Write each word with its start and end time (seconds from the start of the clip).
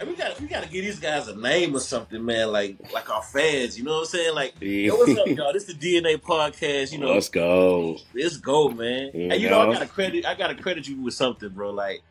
And 0.00 0.08
we 0.08 0.16
got 0.16 0.40
we 0.40 0.48
got 0.48 0.64
to 0.64 0.68
give 0.68 0.84
these 0.84 0.98
guys 0.98 1.28
a 1.28 1.36
name 1.36 1.74
or 1.74 1.80
something, 1.80 2.24
man. 2.24 2.50
Like 2.50 2.76
like 2.92 3.08
our 3.10 3.22
fans, 3.22 3.78
you 3.78 3.84
know 3.84 3.92
what 3.92 4.00
I'm 4.00 4.06
saying? 4.06 4.34
Like, 4.34 4.54
yo, 4.60 4.96
what's 4.96 5.16
up, 5.18 5.26
y'all? 5.28 5.52
This 5.52 5.68
is 5.68 5.76
the 5.78 6.00
DNA 6.00 6.20
podcast. 6.20 6.92
You 6.92 6.98
know, 6.98 7.12
Let's 7.14 7.28
go. 7.28 7.98
let's 8.14 8.36
go, 8.38 8.68
man. 8.70 9.10
You 9.14 9.30
and 9.30 9.40
you 9.40 9.48
know, 9.48 9.64
know? 9.64 9.70
I 9.70 9.74
gotta 9.74 9.86
credit 9.86 10.26
I 10.26 10.34
gotta 10.34 10.56
credit 10.56 10.88
you 10.88 11.00
with 11.00 11.14
something, 11.14 11.48
bro. 11.50 11.70
Like, 11.70 12.02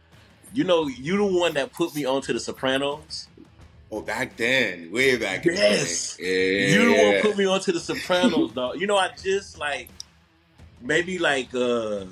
you 0.53 0.63
know, 0.63 0.87
you 0.87 1.17
the 1.17 1.25
one 1.25 1.53
that 1.55 1.73
put 1.73 1.93
me 1.93 2.05
onto 2.05 2.31
the 2.31 2.39
Sopranos. 2.39 3.27
Oh, 3.91 4.01
back 4.01 4.37
then, 4.37 4.89
way 4.91 5.17
back. 5.17 5.45
in 5.45 5.53
the 5.53 5.59
Yes. 5.61 6.15
day. 6.17 6.71
You 6.71 6.85
the 6.85 7.03
one 7.03 7.21
put 7.21 7.37
me 7.37 7.45
onto 7.45 7.73
the 7.73 7.79
Sopranos, 7.81 8.53
dog. 8.53 8.79
You 8.79 8.87
know, 8.87 8.97
I 8.97 9.09
just 9.21 9.59
like 9.59 9.89
maybe 10.81 11.19
like 11.19 11.53
uh 11.53 12.05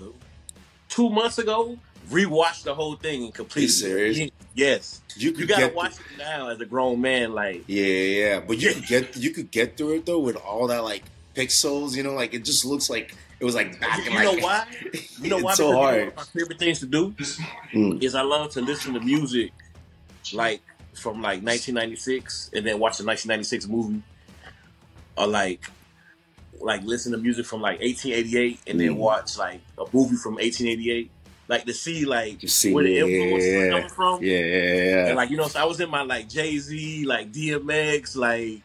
two 0.90 1.10
months 1.10 1.38
ago 1.38 1.78
rewatched 2.10 2.64
the 2.64 2.76
whole 2.76 2.96
thing 2.98 3.24
and 3.24 3.34
completed. 3.34 3.68
You 3.70 3.70
serious? 3.70 4.18
it. 4.18 4.34
Yes, 4.54 5.02
You 5.16 5.32
could 5.32 5.42
you 5.42 5.48
gotta 5.48 5.68
get 5.68 5.76
watch 5.76 5.94
it 5.94 6.18
now 6.18 6.50
as 6.50 6.60
a 6.60 6.66
grown 6.66 7.00
man. 7.00 7.34
Like, 7.34 7.64
Yeah, 7.68 7.86
yeah, 7.86 8.40
but 8.42 8.58
you 8.62 8.74
could 8.74 8.86
get 8.86 9.16
you 9.18 9.32
could 9.32 9.50
get 9.52 9.78
through 9.78 9.96
it 9.98 10.06
though 10.06 10.20
with 10.20 10.36
all 10.36 10.68
that 10.68 10.84
like 10.84 11.04
pixels. 11.36 11.96
You 11.96 12.04
know, 12.04 12.14
like 12.14 12.34
it 12.34 12.44
just 12.44 12.66
looks 12.66 12.90
like 12.90 13.16
it 13.40 13.46
was 13.46 13.56
like 13.56 13.80
back 13.80 14.00
in 14.00 14.12
you 14.12 14.20
like. 14.20 14.24
know 14.26 14.44
why? 14.44 14.66
You 15.22 15.30
know 15.30 15.40
why? 15.42 15.54
so 15.54 15.68
Because 15.68 15.70
you 15.70 15.72
know 15.72 15.78
hard. 15.82 16.00
one 16.00 16.08
of 16.10 16.16
my 16.18 16.24
favorite 16.24 16.60
things 16.60 16.80
to 16.80 16.86
do 16.86 17.16
Mm. 17.74 18.04
is 18.04 18.14
I 18.16 18.22
love 18.24 18.52
to 18.52 18.62
listen 18.62 18.94
to 18.96 19.00
music 19.00 19.52
like 20.34 20.62
from 20.94 21.22
like 21.22 21.42
1996 21.42 22.50
and 22.54 22.66
then 22.66 22.78
watch 22.80 22.98
the 22.98 23.06
1996 23.06 23.68
movie, 23.68 24.02
or 25.18 25.28
like 25.28 25.62
like 26.60 26.84
listen 26.84 27.14
to 27.14 27.18
music 27.18 27.46
from 27.46 27.62
like 27.62 27.80
1888 27.80 28.60
and 28.68 28.80
then 28.82 28.90
Mm. 28.90 28.98
watch 28.98 29.38
like 29.38 29.62
a 29.78 29.86
movie 29.94 30.18
from 30.18 30.34
1888, 30.36 31.10
like 31.52 31.66
to 31.66 31.74
see 31.74 32.06
like 32.06 32.42
You 32.42 32.48
see, 32.50 32.74
where 32.74 32.84
the 32.84 32.94
yeah, 32.94 33.04
influence 33.04 33.46
yeah, 33.46 33.70
coming 33.70 33.90
from. 33.90 34.24
yeah, 34.24 34.38
yeah, 34.40 35.08
And 35.08 35.16
like 35.18 35.30
you 35.30 35.38
know, 35.38 35.48
so 35.48 35.60
I 35.60 35.66
was 35.66 35.80
in 35.80 35.90
my 35.90 36.02
like 36.02 36.28
Jay 36.30 36.58
Z, 36.58 37.06
like 37.06 37.32
DMX, 37.32 38.16
like 38.16 38.64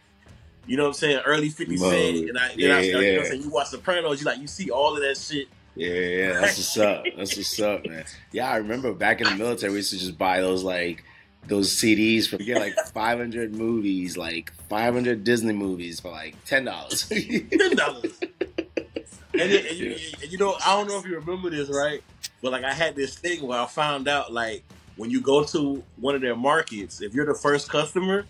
you 0.66 0.76
know 0.76 0.84
what 0.84 0.88
I'm 0.88 0.94
saying, 0.94 1.20
early 1.26 1.48
50 1.48 1.76
Mode. 1.76 1.92
Cent, 1.92 2.28
and 2.30 2.38
I, 2.38 2.48
then 2.56 2.70
I 2.70 2.80
Yeah, 2.80 2.80
you 2.80 2.92
know 2.92 2.98
what. 2.98 3.18
I'm 3.20 3.30
saying, 3.30 3.42
you 3.42 3.50
watch 3.50 3.68
Sopranos, 3.68 4.20
you 4.20 4.26
like 4.26 4.38
you 4.40 4.46
see 4.46 4.70
all 4.70 4.96
of 4.96 5.02
that 5.02 5.16
shit. 5.16 5.48
yeah, 5.74 5.88
yeah. 5.88 6.32
That's 6.40 6.56
what's 6.56 6.78
up. 6.78 7.04
That's 7.16 7.36
what's 7.36 7.60
up, 7.60 7.86
man. 7.86 8.04
Yeah, 8.32 8.50
I 8.50 8.56
remember 8.56 8.92
back 8.94 9.20
in 9.20 9.28
the 9.28 9.34
military, 9.34 9.72
we 9.72 9.78
used 9.78 9.90
to 9.90 9.98
just 9.98 10.16
buy 10.16 10.40
those 10.40 10.62
like 10.64 11.04
those 11.48 11.76
CDs 11.76 12.32
you 12.32 12.38
get 12.44 12.58
like 12.58 12.74
500 12.92 13.52
movies, 13.52 14.16
like 14.16 14.52
500 14.68 15.22
Disney 15.22 15.52
movies 15.52 16.00
for 16.00 16.10
like 16.10 16.36
ten 16.44 16.64
dollars. 16.64 17.06
ten 17.08 17.76
dollars. 17.76 18.12
And, 19.38 19.52
and 19.52 19.80
and 20.22 20.32
you 20.32 20.38
know, 20.38 20.56
I 20.64 20.74
don't 20.76 20.88
know 20.88 20.98
if 20.98 21.04
you 21.04 21.16
remember 21.18 21.50
this, 21.50 21.68
right? 21.68 22.02
But 22.46 22.52
like, 22.52 22.64
I 22.64 22.72
had 22.72 22.94
this 22.94 23.18
thing 23.18 23.44
where 23.44 23.58
I 23.58 23.66
found 23.66 24.06
out, 24.06 24.32
like, 24.32 24.62
when 24.94 25.10
you 25.10 25.20
go 25.20 25.42
to 25.42 25.82
one 25.96 26.14
of 26.14 26.20
their 26.20 26.36
markets, 26.36 27.02
if 27.02 27.12
you're 27.12 27.26
the 27.26 27.34
first 27.34 27.68
customer, 27.68 28.24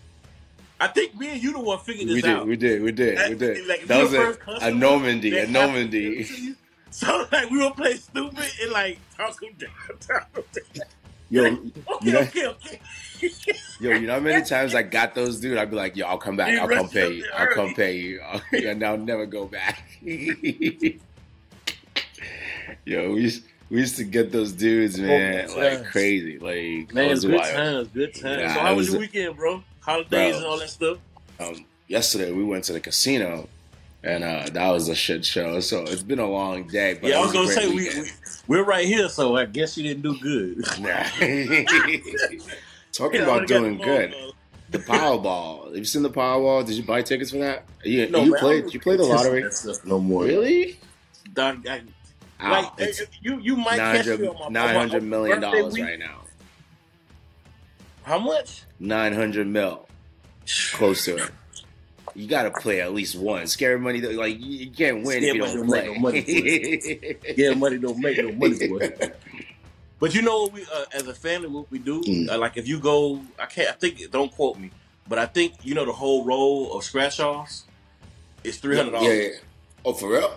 I 0.80 0.86
think 0.86 1.14
me 1.16 1.32
and 1.32 1.42
you 1.42 1.52
the 1.52 1.60
one 1.60 1.78
figured 1.80 2.08
this 2.08 2.24
out. 2.24 2.46
we 2.46 2.56
did, 2.56 2.76
out. 2.80 2.82
we 2.82 2.92
did, 2.92 3.18
we 3.18 3.18
did, 3.18 3.28
we 3.28 3.34
did. 3.34 3.68
Like, 3.68 3.84
that 3.84 4.02
was 4.02 4.14
a, 4.14 4.38
a 4.62 4.70
Normandy, 4.70 5.36
a 5.36 5.46
Normandy. 5.46 6.16
give 6.16 6.20
it 6.30 6.34
to 6.34 6.42
you. 6.42 6.56
So 6.90 7.28
like, 7.30 7.50
we 7.50 7.58
would 7.58 7.74
play 7.74 7.96
stupid 7.96 8.50
and 8.62 8.72
like 8.72 8.98
talk 9.14 9.38
them 9.38 9.50
down. 9.58 9.98
talk 10.00 10.32
them 10.32 10.44
down. 10.72 10.86
Yo, 11.28 11.44
Okay, 11.44 11.60
you 12.00 12.12
know, 12.12 12.20
okay, 12.20 12.46
okay. 12.46 12.80
Yo, 13.80 13.90
you 13.90 14.06
know 14.06 14.14
how 14.14 14.20
many 14.20 14.42
times 14.42 14.74
I 14.74 14.82
got 14.82 15.14
those, 15.14 15.40
dude? 15.40 15.58
I'd 15.58 15.68
be 15.68 15.76
like, 15.76 15.94
yo, 15.94 16.06
I'll 16.06 16.16
come 16.16 16.36
back. 16.36 16.58
I'll 16.58 16.68
come 16.68 16.88
pay 16.88 17.12
you. 17.12 17.26
I'll 17.36 17.52
come 17.52 17.74
pay 17.74 17.98
you. 17.98 18.22
and 18.52 18.82
I'll 18.82 18.96
never 18.96 19.26
go 19.26 19.44
back. 19.44 19.84
yo, 22.86 23.12
we 23.12 23.30
we 23.70 23.78
used 23.78 23.96
to 23.96 24.04
get 24.04 24.30
those 24.32 24.52
dudes, 24.52 24.98
man, 24.98 25.46
Oh, 25.50 25.56
like 25.58 25.78
times. 25.78 25.88
crazy. 25.90 26.38
Like, 26.38 26.92
Man, 26.94 27.08
that 27.08 27.10
was 27.10 27.24
good 27.24 27.34
wild. 27.34 27.54
times, 27.54 27.88
good 27.88 28.14
times. 28.14 28.40
Yeah, 28.42 28.54
so 28.54 28.60
how 28.60 28.74
was 28.74 28.86
was 28.86 28.92
your 28.94 29.00
weekend, 29.00 29.36
bro? 29.36 29.62
Holidays 29.80 30.10
Bro. 30.10 30.36
and 30.38 30.46
all 30.46 30.58
that 30.58 30.70
stuff. 30.70 30.98
Um, 31.40 31.64
yesterday, 31.88 32.32
we 32.32 32.44
went 32.44 32.64
to 32.64 32.72
the 32.72 32.80
casino, 32.80 33.48
and 34.02 34.24
uh, 34.24 34.46
that 34.52 34.70
was 34.70 34.88
a 34.88 34.94
shit 34.94 35.24
show. 35.24 35.60
So 35.60 35.82
it's 35.82 36.02
been 36.02 36.18
a 36.18 36.28
long 36.28 36.66
day. 36.68 36.94
But 37.00 37.10
yeah, 37.10 37.18
I 37.18 37.20
was 37.22 37.30
a 37.30 37.34
gonna 37.34 37.48
say 37.48 37.68
we, 37.68 37.76
weekend. 37.76 38.12
we 38.48 38.58
we're 38.58 38.64
right 38.64 38.86
here, 38.86 39.08
so 39.08 39.36
I 39.36 39.44
guess 39.46 39.76
you 39.76 39.82
didn't 39.84 40.02
do 40.02 40.18
good. 40.18 40.64
Nah. 40.80 41.02
Talking 42.92 43.20
Yeah, 43.20 43.26
about 43.26 43.46
doing 43.46 43.76
good. 43.78 44.12
ball, 44.12 44.32
The 44.70 44.78
Powerball. 44.78 45.66
Have 45.68 45.76
you 45.76 45.84
seen 45.84 46.02
the 46.02 46.10
Powerball? 46.10 46.64
Did 46.66 46.76
you 46.76 46.82
buy 46.82 47.02
tickets 47.02 47.30
for 47.30 47.38
that? 47.38 47.64
You, 47.84 48.06
though. 48.06 48.22
you 48.24 48.30
man, 48.32 48.40
played? 48.40 48.72
You 48.74 48.80
played 48.80 48.98
the 49.00 49.04
lottery? 49.14 49.38
in 49.40 49.44
that 49.44 49.52
stuff 49.54 49.84
no 49.84 50.00
more. 50.00 50.24
Really? 50.24 50.78
Dog, 51.34 51.66
I, 51.68 51.78
Ow, 51.78 51.82
like 52.42 52.66
you 53.22 53.38
you 53.40 53.56
might 53.56 53.78
catch 53.78 54.06
me 54.06 54.26
on 54.28 54.52
my, 54.52 54.60
my 54.60 54.72
900 54.72 55.02
million 55.02 55.40
dollars 55.40 55.74
week. 55.74 55.84
right 55.84 55.98
now. 55.98 56.20
How 58.02 58.18
much? 58.18 58.62
900 58.78 59.46
mil. 59.46 59.88
Close 60.72 61.04
to 61.06 61.16
it. 61.16 61.30
You 62.14 62.28
got 62.28 62.44
to 62.44 62.50
play 62.52 62.80
at 62.80 62.94
least 62.94 63.16
one. 63.16 63.46
Scary 63.46 63.78
money, 63.78 64.00
though, 64.00 64.10
like, 64.10 64.36
you 64.38 64.70
can't 64.70 65.04
win 65.04 65.22
Scary 65.22 65.28
if 65.28 65.34
you 65.34 65.64
money 65.64 65.84
don't 65.84 66.00
don't 66.00 66.00
play. 66.00 67.14
no 67.16 67.34
Yeah, 67.36 67.54
money 67.54 67.78
don't 67.78 67.98
make 67.98 68.16
no 68.18 68.32
money, 68.32 68.68
boy. 68.68 69.10
But 69.98 70.14
you 70.14 70.20
know 70.22 70.42
what 70.42 70.52
we 70.52 70.62
uh, 70.62 70.84
as 70.92 71.08
a 71.08 71.14
family 71.14 71.48
what 71.48 71.70
we 71.70 71.78
do? 71.78 72.02
Mm. 72.02 72.28
Uh, 72.28 72.38
like 72.38 72.58
if 72.58 72.68
you 72.68 72.78
go, 72.78 73.22
I 73.38 73.46
can't. 73.46 73.70
I 73.70 73.72
think 73.72 74.10
don't 74.10 74.30
quote 74.30 74.58
me, 74.58 74.70
but 75.08 75.18
I 75.18 75.24
think 75.24 75.54
you 75.62 75.74
know 75.74 75.86
the 75.86 75.92
whole 75.92 76.22
roll 76.22 76.76
of 76.76 76.84
scratch 76.84 77.18
offs 77.18 77.64
is 78.44 78.58
three 78.58 78.76
hundred 78.76 78.92
yeah, 78.92 79.00
dollars. 79.00 79.24
yeah. 79.24 79.38
Oh, 79.86 79.94
for 79.94 80.10
real? 80.10 80.34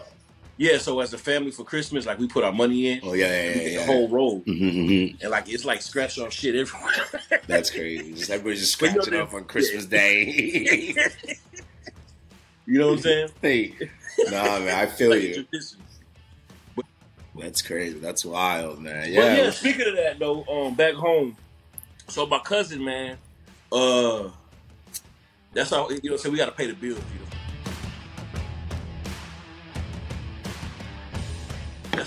Yeah, 0.61 0.77
so 0.77 0.99
as 0.99 1.13
a 1.13 1.17
family 1.17 1.51
for 1.51 1.63
Christmas, 1.63 2.05
like 2.05 2.19
we 2.19 2.27
put 2.27 2.43
our 2.43 2.51
money 2.51 2.89
in, 2.89 2.99
Oh, 3.01 3.13
yeah, 3.13 3.27
yeah, 3.27 3.49
yeah. 3.55 3.61
yeah. 3.69 3.79
the 3.79 3.85
whole 3.85 4.09
roll, 4.09 4.41
Mhm, 4.41 4.59
mhm. 4.73 5.21
and 5.21 5.31
like 5.31 5.47
it's 5.47 5.63
like 5.63 5.81
scratch 5.81 6.19
off 6.19 6.33
shit 6.33 6.53
everywhere. 6.53 6.91
That's 7.47 7.69
crazy. 7.71 8.13
Just 8.13 8.29
everybody's 8.29 8.59
just 8.59 8.77
But 8.77 8.89
you 8.89 8.95
know 8.97 9.01
scratching 9.03 9.21
off 9.21 9.33
on 9.33 9.45
Christmas 9.45 9.85
Day. 9.99 10.93
you 12.65 12.77
know 12.77 12.87
what 12.87 12.95
I'm 12.97 12.99
saying? 13.03 13.29
hey, 13.41 13.73
nah, 14.29 14.59
man, 14.59 14.75
I 14.77 14.85
feel 14.87 15.11
Like 15.11 15.21
you. 15.23 15.45
That's 17.37 17.61
crazy. 17.61 17.97
That's 17.99 18.25
wild, 18.25 18.81
man. 18.81 19.13
Yeah. 19.13 19.37
yeah, 19.37 19.49
speaking 19.51 19.87
of 19.87 19.95
that 19.95 20.19
though, 20.19 20.43
um, 20.43 20.75
back 20.75 20.93
home, 20.93 21.37
so 22.09 22.25
my 22.25 22.39
cousin, 22.39 22.83
man, 22.83 23.17
uh, 23.71 24.27
that's 25.53 25.69
how 25.69 25.89
you 25.89 26.01
know. 26.09 26.17
So 26.17 26.29
we 26.29 26.35
got 26.35 26.47
to 26.47 26.51
pay 26.51 26.67
the 26.67 26.73
bills, 26.73 26.99
you 27.13 27.19
know. 27.21 27.38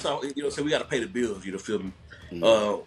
That's 0.03 0.15
how 0.15 0.23
you 0.23 0.43
know. 0.43 0.51
So 0.51 0.63
we 0.63 0.71
got 0.71 0.79
to 0.79 0.85
pay 0.85 1.01
the 1.01 1.07
bills, 1.07 1.45
you 1.45 1.53
know. 1.53 1.59
Feel 1.59 1.79
me? 1.81 1.93
Mhm. 2.33 2.43
Uh, 2.43 2.83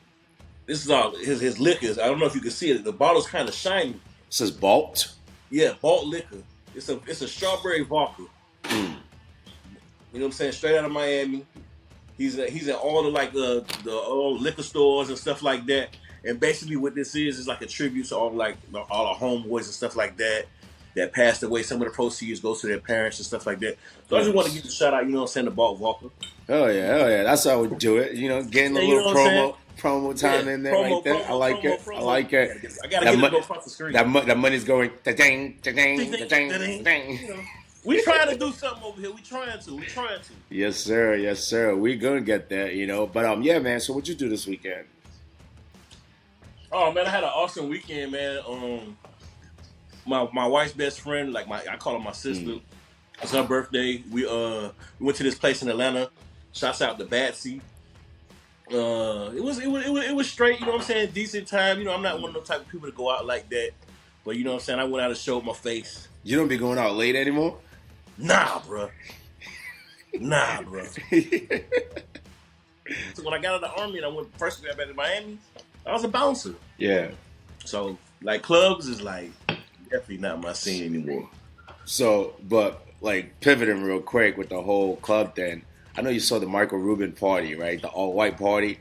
this 0.65 0.83
is 0.83 0.89
all 0.91 1.15
his 1.15 1.39
his 1.39 1.59
liquors. 1.59 1.97
I 1.97 2.07
don't 2.07 2.19
know 2.19 2.25
if 2.25 2.35
you 2.35 2.41
can 2.41 2.51
see 2.51 2.71
it. 2.71 2.83
The 2.83 2.91
bottle's 2.91 3.27
kind 3.27 3.47
of 3.47 3.55
shiny. 3.55 3.99
says 4.29 4.51
Balt. 4.51 5.13
Yeah, 5.49 5.73
Balt 5.81 6.05
liquor. 6.05 6.43
It's 6.73 6.89
a 6.89 6.99
it's 7.07 7.21
a 7.21 7.27
strawberry 7.27 7.83
vodka. 7.83 8.23
Mm. 8.63 8.73
You 8.73 8.89
know 8.89 8.97
what 10.11 10.23
I'm 10.25 10.31
saying? 10.31 10.51
Straight 10.53 10.77
out 10.77 10.85
of 10.85 10.91
Miami. 10.91 11.45
He's 12.17 12.37
a, 12.37 12.49
he's 12.49 12.67
at 12.67 12.75
all 12.75 13.03
the 13.03 13.09
like 13.09 13.29
uh, 13.29 13.61
the 13.83 13.91
old 13.91 14.41
liquor 14.41 14.63
stores 14.63 15.09
and 15.09 15.17
stuff 15.17 15.43
like 15.43 15.65
that. 15.67 15.89
And 16.23 16.39
basically, 16.39 16.75
what 16.75 16.95
this 16.95 17.15
is 17.15 17.37
is 17.37 17.47
like 17.47 17.61
a 17.61 17.67
tribute 17.67 18.07
to 18.07 18.17
all 18.17 18.31
like 18.31 18.57
all 18.89 19.07
our 19.07 19.15
homeboys 19.15 19.65
and 19.65 19.73
stuff 19.73 19.95
like 19.95 20.17
that 20.17 20.45
that 20.95 21.13
passed 21.13 21.43
away. 21.43 21.63
Some 21.63 21.81
of 21.81 21.87
the 21.87 21.93
proceeds 21.93 22.39
goes 22.39 22.61
to 22.61 22.67
their 22.67 22.79
parents 22.79 23.19
and 23.19 23.25
stuff 23.25 23.45
like 23.45 23.59
that. 23.59 23.77
So 24.09 24.17
I 24.17 24.21
just 24.21 24.33
want 24.33 24.47
to 24.47 24.53
give 24.53 24.65
a 24.65 24.71
shout 24.71 24.93
out. 24.93 25.05
You 25.05 25.11
know 25.11 25.17
what 25.19 25.23
I'm 25.23 25.27
saying? 25.29 25.45
To 25.45 25.51
Balt 25.51 25.79
Walker. 25.79 26.09
Oh 26.49 26.67
yeah, 26.67 26.97
oh 27.01 27.07
yeah. 27.07 27.23
That's 27.23 27.43
how 27.43 27.61
we 27.63 27.75
do 27.75 27.97
it. 27.97 28.13
You 28.13 28.29
know, 28.29 28.43
getting 28.43 28.77
a 28.77 28.81
Yeah, 28.81 28.95
little 28.95 29.13
know 29.13 29.19
what 29.21 29.27
I'm 29.27 29.55
promo 29.81 30.13
promo 30.13 30.19
time 30.19 30.47
Yeah, 30.47 30.53
in 30.53 30.63
there 30.63 30.73
promo, 30.73 30.81
right 30.81 31.03
there. 31.03 31.13
promo, 31.15 31.29
I 31.29 31.33
like 31.33 31.55
promo, 31.57 31.65
it. 31.65 31.81
I 31.95 32.01
like 32.01 32.33
I 32.33 32.37
it. 32.37 32.47
gotta 32.47 32.59
get, 32.59 32.71
I 32.83 32.87
gotta 32.87 33.05
That 33.05 33.15
get 33.15 33.23
it 33.25 33.31
go 33.31 33.39
across 33.39 33.63
the 33.63 33.69
screen. 33.69 33.93
That 33.93 34.07
mo- 34.07 34.23
that 34.25 34.37
money's 34.37 34.63
going 34.63 34.91
ding 35.03 35.15
ding 35.15 35.57
ding 35.61 35.75
Ding, 35.97 36.11
ding 36.11 36.27
ding, 36.27 36.49
ding. 36.49 36.83
ding. 36.83 37.19
You 37.19 37.27
know, 37.35 37.41
we 37.83 38.01
trying 38.01 38.29
to 38.29 38.37
do 38.37 38.51
something 38.51 38.83
over 38.83 39.01
here. 39.01 39.11
We 39.11 39.21
trying 39.21 39.59
to. 39.59 39.75
We 39.75 39.85
trying 39.85 40.21
to. 40.21 40.33
Yes 40.49 40.77
sir, 40.77 41.15
yes 41.15 41.43
sir. 41.43 41.75
We 41.75 41.95
gonna 41.97 42.21
get 42.21 42.49
there, 42.49 42.71
you 42.71 42.87
know. 42.87 43.05
But 43.07 43.25
um, 43.25 43.41
yeah, 43.43 43.59
man. 43.59 43.79
So 43.79 43.93
what 43.93 44.07
you 44.07 44.15
do 44.15 44.29
this 44.29 44.47
weekend? 44.47 44.85
Oh 46.71 46.91
man, 46.91 47.05
I 47.05 47.09
had 47.09 47.23
an 47.23 47.29
awesome 47.33 47.69
weekend, 47.69 48.11
man. 48.11 48.39
Um, 48.47 48.97
my 50.05 50.27
my 50.33 50.47
wife's 50.47 50.73
best 50.73 51.01
friend, 51.01 51.33
like 51.33 51.47
my 51.47 51.63
I 51.69 51.77
call 51.77 51.93
her 51.93 51.99
my 51.99 52.11
sister. 52.11 52.45
Mm. 52.45 52.61
It's 53.21 53.31
her 53.31 53.43
birthday. 53.43 54.03
We 54.11 54.25
uh 54.25 54.69
we 54.99 55.05
went 55.05 55.17
to 55.17 55.23
this 55.23 55.35
place 55.35 55.61
in 55.61 55.69
Atlanta. 55.69 56.09
Shouts 56.53 56.81
out 56.81 56.97
to 56.99 57.05
Batsy. 57.05 57.61
Uh, 58.71 59.31
it 59.35 59.43
was 59.43 59.59
it 59.59 59.67
was 59.67 59.85
it 59.85 59.91
was 59.91 60.05
it 60.05 60.15
was 60.15 60.29
straight. 60.29 60.59
You 60.59 60.65
know 60.65 60.73
what 60.73 60.81
I'm 60.81 60.87
saying? 60.87 61.11
Decent 61.11 61.47
time. 61.47 61.79
You 61.79 61.85
know, 61.85 61.93
I'm 61.93 62.01
not 62.01 62.19
one 62.21 62.29
of 62.29 62.35
those 62.35 62.47
type 62.47 62.61
of 62.61 62.67
people 62.67 62.89
to 62.89 62.95
go 62.95 63.11
out 63.11 63.25
like 63.25 63.49
that. 63.49 63.71
But 64.23 64.37
you 64.37 64.43
know 64.43 64.51
what 64.51 64.61
I'm 64.61 64.61
saying? 64.61 64.79
I 64.79 64.85
went 64.85 65.03
out 65.03 65.11
and 65.11 65.19
showed 65.19 65.43
my 65.45 65.53
face. 65.53 66.07
You 66.23 66.35
don't 66.37 66.47
be 66.47 66.57
going 66.57 66.79
out 66.79 66.95
late 66.95 67.15
anymore. 67.15 67.57
Nah, 68.17 68.59
bruh. 68.61 68.89
Nah, 70.19 70.61
bruh. 70.61 71.63
So 73.15 73.23
when 73.23 73.33
I 73.33 73.39
got 73.39 73.55
out 73.55 73.63
of 73.63 73.71
the 73.75 73.81
army 73.81 73.97
and 73.97 74.05
I 74.05 74.09
went 74.09 74.37
first 74.37 74.63
got 74.63 74.77
back 74.77 74.87
to 74.87 74.93
Miami, 74.93 75.39
I 75.85 75.91
was 75.91 76.03
a 76.03 76.07
bouncer. 76.07 76.53
yeah. 76.77 77.09
So 77.63 77.97
like 78.21 78.43
clubs 78.43 78.87
is 78.87 79.01
like 79.01 79.31
definitely 79.85 80.17
not 80.17 80.41
my 80.41 80.53
scene 80.53 80.83
anymore. 80.83 81.29
So, 81.85 82.35
but 82.47 82.85
like 83.01 83.39
pivoting 83.41 83.83
real 83.83 84.01
quick 84.01 84.37
with 84.37 84.49
the 84.49 84.61
whole 84.61 84.95
club 84.97 85.35
thing. 85.35 85.63
I 85.97 86.01
know 86.01 86.09
you 86.09 86.19
saw 86.19 86.39
the 86.39 86.47
Michael 86.47 86.79
Rubin 86.79 87.13
party, 87.13 87.55
right? 87.55 87.81
The 87.81 87.87
all 87.87 88.13
white 88.13 88.37
party. 88.37 88.79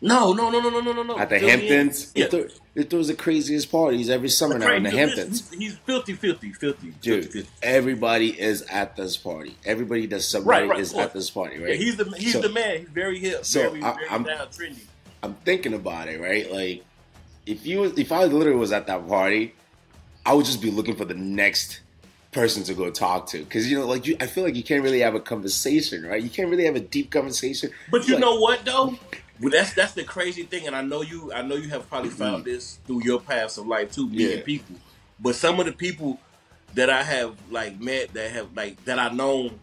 No, 0.00 0.32
no, 0.34 0.50
no, 0.50 0.60
no, 0.60 0.68
no, 0.80 0.92
no, 0.92 1.02
no. 1.02 1.18
At 1.18 1.30
the 1.30 1.38
Fill. 1.38 1.48
Hamptons, 1.48 2.12
Yeah. 2.14 2.26
it, 2.74 2.90
throws 2.90 3.08
the 3.08 3.14
craziest 3.14 3.70
parties 3.72 4.10
every 4.10 4.28
summer 4.28 4.58
now 4.58 4.74
in 4.74 4.82
the. 4.82 4.90
Hamptons. 4.90 5.48
He's, 5.50 5.58
he's 5.58 5.74
filthy, 5.78 6.12
filthy, 6.12 6.52
filthy, 6.52 6.88
Dude, 7.00 7.24
filthy, 7.24 7.38
filthy. 7.40 7.48
everybody 7.62 8.38
is 8.38 8.62
at 8.62 8.94
this 8.96 9.16
party. 9.16 9.56
Everybody 9.64 10.04
that's 10.06 10.26
somebody 10.26 10.62
Right, 10.62 10.70
right, 10.70 10.80
is 10.80 10.92
at 10.94 11.14
this 11.14 11.30
party, 11.30 11.56
Yeah, 11.58 11.64
right? 11.66 11.78
he's 11.80 11.96
the 11.96 12.04
he's 12.18 12.32
So- 12.34 12.40
the 12.42 12.50
man. 12.50 12.80
He's 12.80 12.88
very 12.90 13.18
hip, 13.18 13.44
so 13.46 13.70
very, 13.70 13.82
I- 13.82 13.94
very 13.94 14.08
I'm- 14.08 14.22
down 14.24 14.46
trendy. 14.48 14.80
I'm 15.22 15.34
thinking 15.34 15.72
about 15.72 16.08
it, 16.08 16.20
right? 16.20 16.50
Like, 16.52 16.84
if 17.46 17.64
you 17.66 17.84
if 17.84 18.12
I 18.12 18.24
literally 18.24 18.58
was 18.58 18.72
at 18.72 18.86
that 18.88 19.08
party, 19.08 19.54
I 20.26 20.34
would 20.34 20.44
just 20.44 20.60
be 20.60 20.70
looking 20.70 20.96
for 20.96 21.04
the 21.04 21.14
next 21.14 21.80
person 22.32 22.64
to 22.64 22.74
go 22.74 22.90
talk 22.90 23.28
to, 23.28 23.38
because 23.38 23.70
you 23.70 23.78
know, 23.78 23.86
like 23.86 24.06
you, 24.06 24.16
I 24.20 24.26
feel 24.26 24.44
like 24.44 24.56
you 24.56 24.62
can't 24.62 24.82
really 24.82 25.00
have 25.00 25.14
a 25.14 25.20
conversation, 25.20 26.04
right? 26.04 26.22
You 26.22 26.28
can't 26.28 26.50
really 26.50 26.64
have 26.66 26.76
a 26.76 26.80
deep 26.80 27.10
conversation. 27.10 27.70
But 27.90 28.06
you 28.08 28.14
Like, 28.14 28.20
know 28.20 28.36
what 28.38 28.64
though? 28.64 28.98
Well, 29.40 29.50
that's 29.52 29.72
that's 29.74 29.92
the 29.92 30.04
crazy 30.04 30.42
thing, 30.42 30.66
and 30.66 30.74
I 30.74 30.82
know 30.82 31.02
you. 31.02 31.32
I 31.32 31.42
know 31.42 31.54
you 31.54 31.68
have 31.68 31.88
probably 31.88 32.10
mm. 32.10 32.14
found 32.14 32.44
this 32.44 32.78
through 32.86 33.04
your 33.04 33.20
paths 33.20 33.56
of 33.56 33.66
life 33.66 33.92
too, 33.92 34.08
meeting 34.08 34.38
Yeah. 34.38 34.44
people. 34.44 34.76
But 35.20 35.34
some 35.36 35.60
of 35.60 35.66
the 35.66 35.72
people 35.72 36.18
that 36.74 36.90
I 36.90 37.02
have 37.02 37.36
like 37.50 37.80
met, 37.80 38.12
that 38.14 38.30
have 38.32 38.48
like 38.56 38.84
that 38.84 38.98
I 38.98 39.10
known 39.10 39.60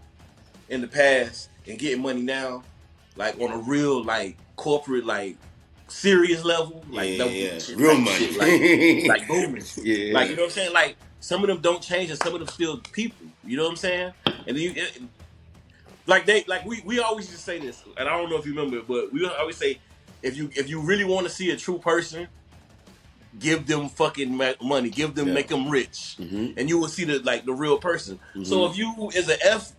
in 0.69 0.81
the 0.81 0.87
past, 0.87 1.49
and 1.67 1.77
getting 1.77 2.01
money 2.01 2.21
now, 2.21 2.63
like 3.15 3.39
on 3.39 3.51
a 3.51 3.57
real 3.57 4.03
like 4.03 4.37
corporate 4.55 5.05
like 5.05 5.37
serious 5.93 6.43
level, 6.43 6.83
like 6.89 7.09
yeah, 7.17 7.25
yeah, 7.25 7.59
real 7.75 7.95
type 7.95 7.99
money, 8.03 8.17
shit, 8.27 9.07
like 9.07 9.19
like 9.19 9.27
booming. 9.27 9.63
yeah, 9.83 10.13
Like 10.13 10.29
you 10.29 10.35
know 10.35 10.41
what 10.43 10.47
I'm 10.47 10.51
saying? 10.51 10.73
Like 10.73 10.97
some 11.19 11.41
of 11.41 11.47
them 11.47 11.59
don't 11.61 11.81
change, 11.81 12.09
and 12.09 12.19
some 12.19 12.33
of 12.33 12.39
them 12.39 12.49
still 12.49 12.79
people. 12.91 13.27
You 13.45 13.57
know 13.57 13.63
what 13.63 13.69
I'm 13.71 13.75
saying? 13.77 14.13
And 14.25 14.47
then 14.47 14.57
you, 14.57 14.73
it, 14.75 15.01
like 16.05 16.25
they, 16.25 16.43
like 16.47 16.65
we, 16.65 16.81
we 16.85 16.99
always 16.99 17.27
just 17.29 17.45
say 17.45 17.59
this, 17.59 17.83
and 17.97 18.09
I 18.09 18.17
don't 18.17 18.29
know 18.29 18.37
if 18.37 18.45
you 18.45 18.53
remember, 18.53 18.81
but 18.85 19.13
we 19.13 19.25
always 19.25 19.57
say, 19.57 19.79
if 20.21 20.35
you 20.35 20.49
if 20.55 20.69
you 20.69 20.81
really 20.81 21.05
want 21.05 21.25
to 21.27 21.31
see 21.31 21.51
a 21.51 21.57
true 21.57 21.77
person, 21.79 22.27
give 23.39 23.65
them 23.67 23.89
fucking 23.89 24.35
money, 24.61 24.89
give 24.89 25.15
them, 25.15 25.27
Yeah. 25.29 25.33
make 25.33 25.47
them 25.47 25.69
rich, 25.69 26.15
Mhm. 26.19 26.55
and 26.57 26.67
you 26.69 26.77
will 26.77 26.87
see 26.89 27.03
the 27.05 27.19
like 27.19 27.45
the 27.45 27.53
real 27.53 27.77
person. 27.77 28.19
So 28.43 28.55
Mhm. 28.67 28.71
if 28.71 28.77
you 28.77 29.11
is 29.13 29.29
an 29.29 29.37
F 29.43 29.71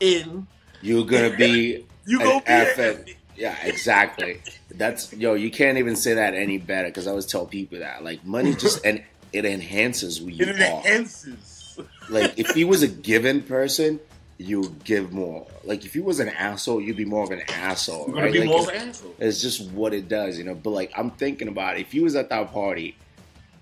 in, 0.00 0.46
you're 0.82 1.04
gonna 1.06 1.30
be 1.36 1.86
you 2.06 2.20
An 2.20 2.26
go 2.26 2.40
be 2.40 2.46
F 2.46 2.78
an 2.78 3.04
in. 3.08 3.14
Yeah, 3.36 3.56
exactly. 3.64 4.40
That's 4.70 5.12
yo. 5.12 5.34
You 5.34 5.50
can't 5.50 5.78
even 5.78 5.96
say 5.96 6.14
that 6.14 6.34
any 6.34 6.58
better 6.58 6.88
because 6.88 7.06
I 7.06 7.10
always 7.10 7.26
tell 7.26 7.46
people 7.46 7.78
that 7.80 8.04
like 8.04 8.24
money 8.24 8.54
just 8.64 8.84
and 8.84 9.02
it 9.32 9.44
enhances 9.44 10.18
who 10.18 10.28
you 10.28 10.44
It 10.46 10.60
are. 10.60 10.62
enhances. 10.62 11.78
Like 12.08 12.38
if 12.38 12.50
he 12.50 12.64
was 12.64 12.82
a 12.82 12.88
given 13.10 13.42
person, 13.42 13.98
you 14.38 14.60
would 14.60 14.84
give 14.84 15.12
more. 15.12 15.46
Like 15.64 15.84
if 15.84 15.94
he 15.94 16.00
was 16.00 16.20
an 16.20 16.28
asshole, 16.28 16.80
you'd 16.80 16.96
be 16.96 17.04
more 17.04 17.24
of 17.24 17.30
an 17.30 17.42
asshole. 17.50 18.06
Right? 18.08 18.32
be 18.32 18.44
Like, 18.44 18.50
it's, 18.60 18.68
an 18.68 18.88
asshole. 18.88 19.14
it's 19.18 19.40
just 19.42 19.70
what 19.72 19.92
it 19.94 20.08
does, 20.08 20.38
you 20.38 20.44
know. 20.44 20.54
But 20.54 20.70
like 20.70 20.92
I'm 20.96 21.10
thinking 21.10 21.48
about 21.48 21.76
it. 21.76 21.80
If 21.80 21.94
you 21.94 22.02
was 22.04 22.14
at 22.16 22.28
that 22.30 22.52
party, 22.52 22.96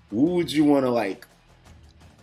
who 0.09 0.25
would 0.35 0.51
you 0.51 0.63
want 0.63 0.85
to 0.85 0.89
like? 0.91 1.25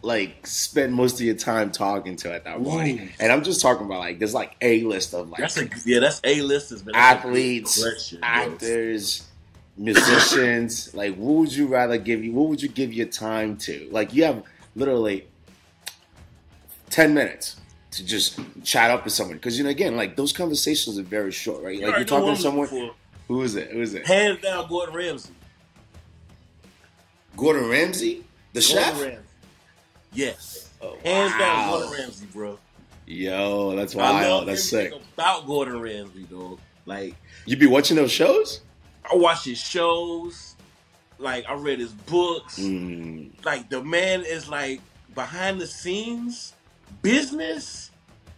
Like 0.02 0.46
spend 0.46 0.94
most 0.94 1.14
of 1.14 1.26
your 1.26 1.34
time 1.34 1.70
talking 1.70 2.16
to 2.16 2.32
at 2.32 2.44
that 2.44 2.58
Ooh. 2.58 2.70
and 2.70 3.32
I'm 3.32 3.44
just 3.44 3.60
talking 3.60 3.84
about 3.84 3.98
like 3.98 4.18
there's 4.18 4.32
like 4.32 4.56
a 4.62 4.82
list 4.84 5.12
of 5.12 5.28
like 5.28 5.40
That's 5.40 5.58
a 5.58 5.68
yeah. 5.84 6.00
That's 6.00 6.20
a 6.24 6.40
list. 6.40 6.70
That's 6.70 6.96
athletes, 6.96 7.82
question, 7.82 8.20
actors, 8.22 9.28
musicians. 9.76 10.94
like, 10.94 11.16
what 11.16 11.34
would 11.34 11.52
you 11.52 11.66
rather 11.66 11.98
give 11.98 12.24
you? 12.24 12.32
What 12.32 12.48
would 12.48 12.62
you 12.62 12.68
give 12.68 12.94
your 12.94 13.08
time 13.08 13.56
to? 13.58 13.88
Like, 13.90 14.14
you 14.14 14.24
have 14.24 14.42
literally 14.74 15.26
ten 16.88 17.12
minutes 17.12 17.56
to 17.92 18.06
just 18.06 18.38
chat 18.64 18.90
up 18.90 19.04
with 19.04 19.12
someone 19.12 19.36
because 19.36 19.58
you 19.58 19.64
know, 19.64 19.70
again, 19.70 19.96
like 19.96 20.16
those 20.16 20.32
conversations 20.32 20.98
are 20.98 21.02
very 21.02 21.32
short, 21.32 21.62
right? 21.62 21.78
You 21.78 21.86
Like 21.86 21.96
you're 21.96 22.04
talking 22.04 22.34
to 22.34 22.40
someone. 22.40 22.68
Who 23.28 23.42
is 23.42 23.54
it? 23.54 23.70
Who 23.70 23.80
is 23.80 23.94
it? 23.94 24.06
Hands 24.06 24.40
down, 24.40 24.68
Gordon 24.68 24.94
Ramsay. 24.94 25.30
Gordon 27.36 27.68
Ramsay, 27.68 28.24
the 28.52 28.60
Gordon 28.60 28.84
chef. 28.84 29.00
Ramsay. 29.00 29.18
Yes. 30.12 30.70
Oh, 30.82 30.96
Hands 31.04 31.32
down. 31.38 31.70
Gordon 31.70 31.92
Ramsay, 31.92 32.26
bro. 32.32 32.58
Yo, 33.06 33.76
that's 33.76 33.94
I 33.94 33.98
wild. 33.98 34.30
love 34.30 34.46
That's 34.46 34.68
sick. 34.68 34.92
about 35.14 35.46
Gordon 35.46 35.80
Ramsay, 35.80 36.24
dog. 36.24 36.58
Like, 36.86 37.14
You 37.46 37.56
be 37.56 37.66
watching 37.66 37.96
those 37.96 38.12
shows? 38.12 38.60
I 39.10 39.16
watch 39.16 39.44
his 39.44 39.58
shows. 39.58 40.54
Like, 41.18 41.44
I 41.48 41.54
read 41.54 41.78
his 41.80 41.92
books. 41.92 42.58
Mm, 42.58 43.30
Like, 43.44 43.68
the 43.68 43.82
man 43.82 44.22
is 44.24 44.48
like 44.48 44.80
behind 45.14 45.60
the 45.60 45.66
scenes 45.66 46.54
business. 47.02 47.90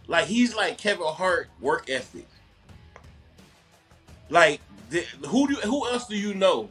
Like, 0.07 0.25
he's 0.25 0.55
like 0.55 0.77
Kevin 0.77 1.05
Hart 1.05 1.49
work 1.61 1.89
ethic. 1.89 2.27
Like, 4.29 4.59
the, 4.89 5.01
who 5.27 5.47
do 5.47 5.55
who 5.55 5.87
else 5.87 6.07
do 6.07 6.15
you 6.17 6.33
know? 6.33 6.69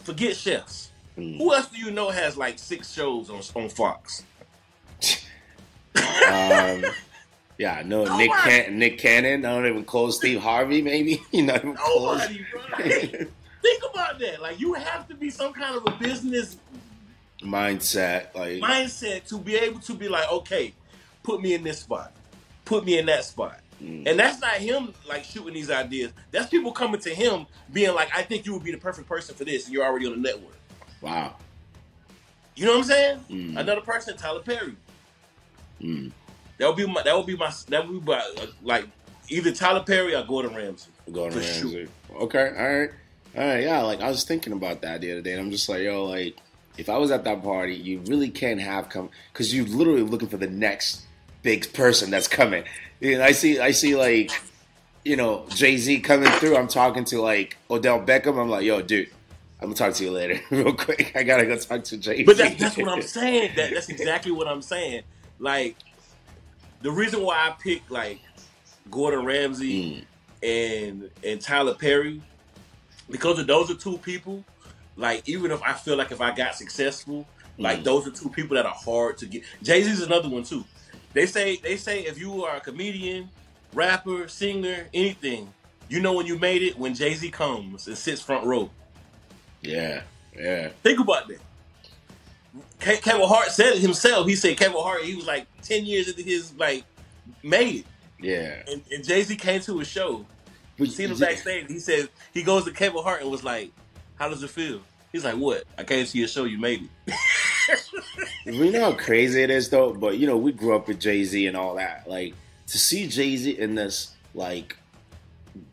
Forget 0.00 0.36
chefs. 0.36 0.90
Mm. 1.16 1.38
Who 1.38 1.54
else 1.54 1.68
do 1.68 1.78
you 1.78 1.90
know 1.90 2.10
has 2.10 2.36
like 2.36 2.58
six 2.58 2.92
shows 2.92 3.30
on 3.30 3.40
on 3.62 3.68
Fox? 3.68 4.24
um, 5.96 6.84
yeah, 7.58 7.82
no, 7.84 8.16
Nick 8.16 8.30
Can- 8.32 8.78
Nick 8.78 8.98
Cannon. 8.98 9.44
I 9.44 9.54
don't 9.54 9.66
even 9.66 9.84
close 9.84 10.16
Steve 10.16 10.40
Harvey. 10.40 10.82
Maybe 10.82 11.22
you 11.32 11.46
close. 11.46 11.74
Nobody, 11.74 12.46
bro. 12.52 12.62
Like, 12.72 13.28
think 13.62 13.82
about 13.92 14.18
that. 14.18 14.40
Like 14.40 14.60
you 14.60 14.74
have 14.74 15.08
to 15.08 15.14
be 15.14 15.30
some 15.30 15.52
kind 15.52 15.76
of 15.76 15.86
a 15.86 15.96
business 15.98 16.56
Mindset, 17.42 18.34
like 18.34 18.60
mindset 18.62 19.28
to 19.28 19.38
be 19.38 19.56
able 19.56 19.80
to 19.80 19.94
be 19.94 20.08
like, 20.08 20.30
okay, 20.32 20.72
put 21.22 21.40
me 21.42 21.52
in 21.54 21.62
this 21.62 21.80
spot, 21.80 22.12
put 22.64 22.84
me 22.84 22.98
in 22.98 23.06
that 23.06 23.24
spot. 23.24 23.60
mm, 23.82 24.06
And 24.08 24.18
that's 24.18 24.40
not 24.40 24.54
him 24.54 24.94
like 25.06 25.22
shooting 25.24 25.52
these 25.52 25.70
ideas. 25.70 26.12
That's 26.30 26.48
people 26.48 26.72
coming 26.72 27.00
to 27.02 27.10
him 27.14 27.46
being 27.72 27.94
like, 27.94 28.08
I 28.16 28.22
think 28.22 28.46
you 28.46 28.54
would 28.54 28.64
be 28.64 28.72
the 28.72 28.78
perfect 28.78 29.06
person 29.06 29.34
for 29.34 29.44
this, 29.44 29.66
and 29.66 29.74
you're 29.74 29.84
already 29.84 30.06
on 30.06 30.12
the 30.12 30.18
network. 30.28 30.54
Wow. 31.00 31.34
You 32.54 32.64
know 32.64 32.72
what 32.72 32.78
I'm 32.78 32.84
saying? 32.84 33.24
Mm. 33.30 33.58
Another 33.58 33.82
person, 33.82 34.16
Tyler 34.16 34.40
Perry. 34.40 34.76
Mm. 35.80 36.10
That 36.58 36.68
would 36.68 36.76
be 36.76 36.86
my. 36.86 37.02
That 37.02 37.16
would 37.16 37.26
be 37.26 37.36
my. 37.36 37.52
That 37.68 37.86
would 37.86 38.04
be 38.04 38.10
my, 38.10 38.46
like 38.62 38.86
either 39.28 39.52
Tyler 39.52 39.82
Perry 39.82 40.14
or 40.14 40.24
Gordon 40.24 40.54
Ramsay. 40.54 40.90
Gordon 41.12 41.40
Ramsay. 41.40 41.88
Okay, 42.14 42.52
all 42.56 42.78
right, 42.78 42.90
all 43.36 43.46
right. 43.46 43.62
Yeah, 43.62 43.82
like 43.82 44.00
I 44.00 44.08
was 44.08 44.24
thinking 44.24 44.54
about 44.54 44.80
that 44.82 45.02
the 45.02 45.12
other 45.12 45.20
day, 45.20 45.32
and 45.32 45.40
I'm 45.40 45.50
just 45.50 45.68
like, 45.68 45.82
yo, 45.82 46.06
like 46.06 46.36
if 46.78 46.88
I 46.88 46.96
was 46.96 47.10
at 47.10 47.24
that 47.24 47.42
party, 47.42 47.74
you 47.74 48.00
really 48.06 48.30
can't 48.30 48.60
have 48.60 48.88
come 48.88 49.10
because 49.32 49.54
you're 49.54 49.66
literally 49.66 50.02
looking 50.02 50.28
for 50.28 50.38
the 50.38 50.48
next 50.48 51.02
big 51.42 51.72
person 51.74 52.10
that's 52.10 52.28
coming. 52.28 52.64
And 53.02 53.22
I 53.22 53.32
see, 53.32 53.60
I 53.60 53.72
see, 53.72 53.96
like 53.96 54.30
you 55.04 55.16
know, 55.16 55.44
Jay 55.50 55.76
Z 55.76 56.00
coming 56.00 56.30
through. 56.32 56.56
I'm 56.56 56.68
talking 56.68 57.04
to 57.06 57.20
like 57.20 57.58
Odell 57.70 58.00
Beckham. 58.00 58.40
I'm 58.40 58.48
like, 58.48 58.64
yo, 58.64 58.80
dude. 58.80 59.10
I'm 59.66 59.72
gonna 59.72 59.90
talk 59.90 59.94
to 59.94 60.04
you 60.04 60.12
later, 60.12 60.40
real 60.52 60.74
quick. 60.74 61.10
I 61.16 61.24
gotta 61.24 61.44
go 61.44 61.56
talk 61.56 61.82
to 61.82 61.96
Jay 61.96 62.18
Z. 62.18 62.22
But 62.22 62.36
that's, 62.38 62.54
that's 62.54 62.76
what 62.76 62.88
I'm 62.88 63.02
saying. 63.02 63.50
That 63.56 63.72
that's 63.74 63.88
exactly 63.88 64.30
what 64.30 64.46
I'm 64.46 64.62
saying. 64.62 65.02
Like 65.40 65.76
the 66.82 66.92
reason 66.92 67.20
why 67.22 67.34
I 67.48 67.56
picked 67.60 67.90
like 67.90 68.20
Gordon 68.88 69.24
Ramsay 69.24 70.06
Mm, 70.44 70.48
and 70.48 71.10
and 71.24 71.40
Tyler 71.40 71.74
Perry 71.74 72.22
because 73.10 73.40
of 73.40 73.48
those 73.48 73.68
are 73.72 73.74
two 73.74 73.98
people. 73.98 74.44
Like 74.94 75.28
even 75.28 75.50
if 75.50 75.60
I 75.64 75.72
feel 75.72 75.96
like 75.96 76.12
if 76.12 76.20
I 76.20 76.32
got 76.32 76.54
successful, 76.54 77.26
like 77.58 77.80
Mm. 77.80 77.84
those 77.84 78.06
are 78.06 78.12
two 78.12 78.30
people 78.30 78.54
that 78.54 78.66
are 78.66 78.72
hard 78.74 79.18
to 79.18 79.26
get. 79.26 79.42
Jay 79.64 79.82
Z's 79.82 80.00
another 80.00 80.28
one 80.28 80.44
too. 80.44 80.64
They 81.12 81.26
say 81.26 81.56
they 81.56 81.76
say 81.76 82.02
if 82.02 82.20
you 82.20 82.44
are 82.44 82.58
a 82.58 82.60
comedian, 82.60 83.30
rapper, 83.72 84.28
singer, 84.28 84.86
anything, 84.94 85.52
you 85.88 85.98
know 85.98 86.12
when 86.12 86.26
you 86.26 86.38
made 86.38 86.62
it 86.62 86.78
when 86.78 86.94
Jay 86.94 87.14
Z 87.14 87.28
comes 87.32 87.88
and 87.88 87.98
sits 87.98 88.22
front 88.22 88.46
row. 88.46 88.70
Yeah, 89.66 90.02
yeah. 90.38 90.68
Think 90.82 91.00
about 91.00 91.28
that. 91.28 91.40
Ke- 92.78 93.02
Kevin 93.02 93.26
Hart 93.26 93.50
said 93.50 93.74
it 93.74 93.78
himself. 93.80 94.26
He 94.26 94.36
said 94.36 94.56
Kevin 94.56 94.80
Hart, 94.80 95.02
he 95.02 95.14
was 95.14 95.26
like 95.26 95.46
10 95.62 95.84
years 95.84 96.08
into 96.08 96.22
his 96.22 96.54
like 96.56 96.84
made 97.42 97.76
it. 97.76 97.86
Yeah. 98.20 98.62
And, 98.70 98.82
and 98.90 99.04
Jay 99.04 99.22
Z 99.22 99.36
came 99.36 99.60
to 99.62 99.80
a 99.80 99.84
show. 99.84 100.24
But 100.78 100.88
Seen 100.88 101.10
him 101.10 101.18
backstage. 101.18 101.68
He 101.68 101.78
said 101.78 102.08
he 102.32 102.42
goes 102.42 102.64
to 102.64 102.72
Kevin 102.72 103.02
Hart 103.02 103.22
and 103.22 103.30
was 103.30 103.44
like, 103.44 103.70
How 104.16 104.28
does 104.28 104.42
it 104.42 104.50
feel? 104.50 104.80
He's 105.12 105.24
like, 105.24 105.36
What? 105.36 105.64
I 105.78 105.84
came 105.84 106.04
to 106.04 106.18
your 106.18 106.28
show, 106.28 106.44
you 106.44 106.58
made 106.58 106.88
it. 107.06 107.14
We 108.46 108.70
know 108.70 108.92
how 108.92 108.92
crazy 108.92 109.42
it 109.42 109.50
is, 109.50 109.70
though. 109.70 109.92
But 109.92 110.18
you 110.18 110.26
know, 110.26 110.36
we 110.36 110.52
grew 110.52 110.76
up 110.76 110.86
with 110.86 111.00
Jay 111.00 111.24
Z 111.24 111.46
and 111.46 111.56
all 111.56 111.74
that. 111.76 112.08
Like 112.08 112.34
to 112.68 112.78
see 112.78 113.08
Jay 113.08 113.36
Z 113.36 113.58
in 113.58 113.74
this 113.74 114.14
like 114.34 114.76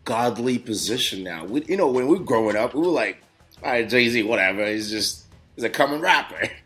godly 0.05 0.57
position 0.57 1.23
now. 1.23 1.45
We, 1.45 1.63
you 1.65 1.77
know, 1.77 1.89
when 1.89 2.07
we 2.07 2.17
were 2.17 2.23
growing 2.23 2.55
up, 2.55 2.73
we 2.73 2.81
were 2.81 2.87
like, 2.87 3.22
"All 3.63 3.71
right, 3.71 3.87
Jay 3.87 4.09
Z, 4.09 4.23
whatever. 4.23 4.65
He's 4.65 4.89
just 4.91 5.25
he's 5.55 5.63
a 5.63 5.69
common 5.69 6.01
rapper." 6.01 6.49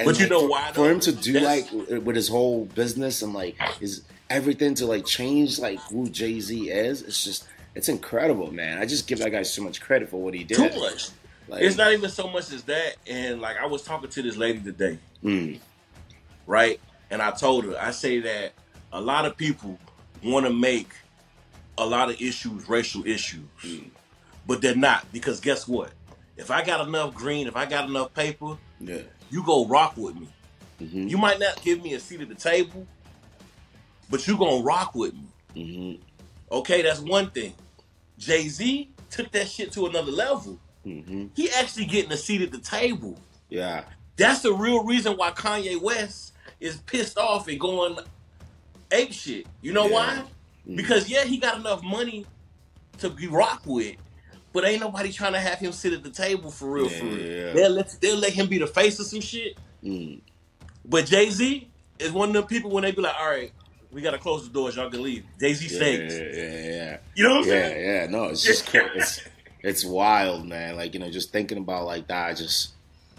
And 0.00 0.06
But 0.06 0.16
you 0.20 0.26
like, 0.26 0.30
know 0.30 0.40
for, 0.42 0.48
why, 0.48 0.68
For 0.68 0.74
though? 0.82 0.90
him 0.92 1.00
to 1.00 1.10
do 1.12 1.32
That's- 1.32 1.72
like 1.72 2.04
with 2.04 2.14
his 2.14 2.28
whole 2.28 2.66
business 2.66 3.22
and 3.22 3.34
like 3.34 3.56
his 3.80 4.02
everything 4.30 4.74
to 4.76 4.86
like 4.86 5.04
change 5.04 5.58
like 5.58 5.80
who 5.90 6.08
Jay 6.08 6.38
Z 6.38 6.70
is, 6.70 7.02
it's 7.02 7.24
just 7.24 7.48
it's 7.74 7.88
incredible, 7.88 8.52
man. 8.54 8.78
I 8.78 8.86
just 8.86 9.08
give 9.08 9.18
that 9.18 9.30
guy 9.30 9.42
so 9.42 9.60
much 9.64 9.80
credit 9.80 10.08
for 10.08 10.22
what 10.22 10.34
he 10.34 10.44
did. 10.44 10.56
Too 10.72 10.80
much. 10.80 11.08
Like, 11.48 11.62
It's 11.64 11.76
not 11.76 11.92
even 11.92 12.08
so 12.10 12.28
much 12.28 12.52
as 12.52 12.62
that. 12.64 12.94
And 13.08 13.40
like 13.40 13.56
I 13.56 13.66
was 13.66 13.82
talking 13.82 14.08
to 14.08 14.22
this 14.22 14.36
lady 14.36 14.60
today, 14.60 14.98
mm, 15.24 15.58
right? 16.46 16.78
And 17.10 17.20
I 17.20 17.32
told 17.32 17.64
her, 17.64 17.76
I 17.80 17.90
say 17.90 18.20
that 18.20 18.52
a 18.92 19.00
lot 19.00 19.24
of 19.26 19.36
people 19.36 19.80
want 20.22 20.46
to 20.46 20.52
make 20.52 20.92
a 21.76 21.84
lot 21.84 22.08
of 22.08 22.20
issues 22.22 22.68
racial 22.68 23.04
issues. 23.04 23.40
Mm. 23.64 23.90
but 24.46 24.60
they're 24.60 24.76
not 24.76 25.10
because 25.12 25.40
guess 25.40 25.66
what? 25.66 25.90
If 26.38 26.50
I 26.52 26.64
got 26.64 26.86
enough 26.86 27.14
green, 27.14 27.48
if 27.48 27.56
I 27.56 27.66
got 27.66 27.88
enough 27.88 28.14
paper, 28.14 28.56
Yeah. 28.80 29.02
you 29.30 29.42
go 29.44 29.66
rock 29.66 29.96
with 29.96 30.14
me. 30.14 30.28
hmm 30.78 31.08
You 31.08 31.18
might 31.18 31.40
not 31.40 31.60
give 31.62 31.82
me 31.82 31.94
a 31.94 32.00
seat 32.00 32.20
at 32.20 32.28
the 32.28 32.34
table, 32.36 32.86
but 34.08 34.26
you 34.26 34.38
gonna 34.38 34.62
rock 34.62 34.94
with 34.94 35.12
me. 35.14 35.26
hmm 35.54 35.94
Okay, 36.50 36.80
that's 36.82 37.00
one 37.00 37.30
thing. 37.30 37.54
Jay 38.16 38.48
Z 38.48 38.90
took 39.10 39.30
that 39.32 39.48
shit 39.48 39.72
to 39.72 39.86
another 39.86 40.12
level. 40.12 40.58
hmm 40.84 41.26
He 41.34 41.50
actually 41.50 41.86
getting 41.86 42.12
a 42.12 42.16
seat 42.16 42.40
at 42.42 42.52
the 42.52 42.58
table. 42.58 43.18
Yeah. 43.50 43.84
That's 44.16 44.40
the 44.42 44.52
real 44.52 44.84
reason 44.84 45.16
why 45.16 45.32
Kanye 45.32 45.80
West 45.80 46.32
is 46.60 46.76
pissed 46.78 47.18
off 47.18 47.48
and 47.48 47.58
going 47.58 47.98
ape 48.92 49.12
shit. 49.12 49.46
You 49.60 49.72
know 49.72 49.86
Yeah. 49.88 49.92
why? 49.92 50.24
Mhm. 50.68 50.76
Because 50.76 51.08
yeah, 51.10 51.24
he 51.24 51.38
got 51.38 51.58
enough 51.58 51.82
money 51.82 52.24
to 52.98 53.10
be 53.10 53.26
rock 53.26 53.62
with, 53.66 53.96
but 54.52 54.64
ain't 54.64 54.80
nobody 54.80 55.12
trying 55.12 55.32
to 55.34 55.40
have 55.40 55.58
him 55.58 55.72
sit 55.72 55.92
at 55.92 56.02
the 56.02 56.10
table 56.10 56.50
for 56.50 56.70
real. 56.70 56.88
for 56.88 57.04
Yeah, 57.04 57.12
real, 57.14 57.18
yeah. 57.46 57.52
they'll 57.52 57.70
let 57.70 57.96
they'll 58.00 58.16
let 58.18 58.32
him 58.32 58.46
be 58.48 58.58
the 58.58 58.66
face 58.66 58.98
of 58.98 59.06
some 59.06 59.20
shit. 59.20 59.56
Mm. 59.84 60.20
But 60.84 61.06
Jay 61.06 61.30
Z 61.30 61.68
is 61.98 62.12
one 62.12 62.28
of 62.30 62.34
them 62.34 62.46
people 62.46 62.70
when 62.70 62.82
they 62.82 62.92
be 62.92 63.02
like, 63.02 63.14
all 63.20 63.28
right, 63.30 63.52
we 63.92 64.00
gotta 64.02 64.18
close 64.18 64.46
the 64.46 64.52
doors, 64.52 64.76
y'all 64.76 64.90
can 64.90 65.02
leave. 65.02 65.24
Jay 65.38 65.54
Z 65.54 65.66
Yeah, 65.66 65.76
stays. 65.76 66.18
yeah, 66.18 66.70
yeah, 66.70 66.96
You 67.14 67.24
know 67.24 67.30
what 67.36 67.42
I'm 67.42 67.44
yeah, 67.48 67.52
saying? 67.68 67.84
yeah. 67.86 68.06
No, 68.06 68.24
it's 68.24 68.42
just 68.42 68.68
it's 68.74 69.20
it's 69.62 69.84
wild, 69.84 70.46
man. 70.46 70.76
Like 70.76 70.94
you 70.94 71.00
know, 71.00 71.10
just 71.10 71.32
thinking 71.32 71.58
about 71.58 71.84
like 71.86 72.06
that, 72.08 72.36
just 72.36 72.70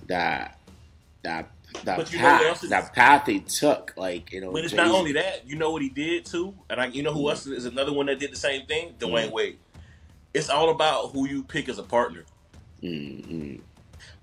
that 0.08 0.58
that 1.24 1.50
that 1.84 1.98
But 1.98 2.12
you 2.12 2.18
know 2.20 2.24
path, 2.24 2.62
that 2.70 2.94
path 2.94 3.26
he 3.28 3.40
took. 3.42 3.94
Like 3.98 4.32
you 4.32 4.42
know, 4.42 4.52
But 4.52 4.64
it's 4.64 4.74
Jay-Z- 4.74 4.84
not 4.84 4.96
only 4.96 5.12
that. 5.14 5.48
You 5.48 5.56
know 5.58 5.72
what 5.72 5.82
he 5.82 5.90
did 5.90 6.26
too, 6.26 6.56
and 6.70 6.80
I, 6.82 6.88
you 6.88 7.04
know 7.04 7.14
who 7.14 7.30
else 7.30 7.46
is 7.46 7.66
another 7.66 7.94
one 7.94 8.08
that 8.08 8.20
did 8.20 8.32
the 8.32 8.36
same 8.38 8.66
thing? 8.66 8.96
Dwayne 9.00 9.30
Mm. 9.30 9.32
Wade. 9.32 9.58
It's 10.34 10.50
all 10.50 10.70
about 10.70 11.12
who 11.12 11.28
you 11.28 11.44
pick 11.44 11.70
as 11.70 11.80
a 11.80 11.84
partner. 11.84 12.24
Mm, 12.84 13.26
mm. 13.28 13.62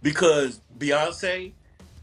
Because 0.02 0.60
Beyonce, 0.78 1.52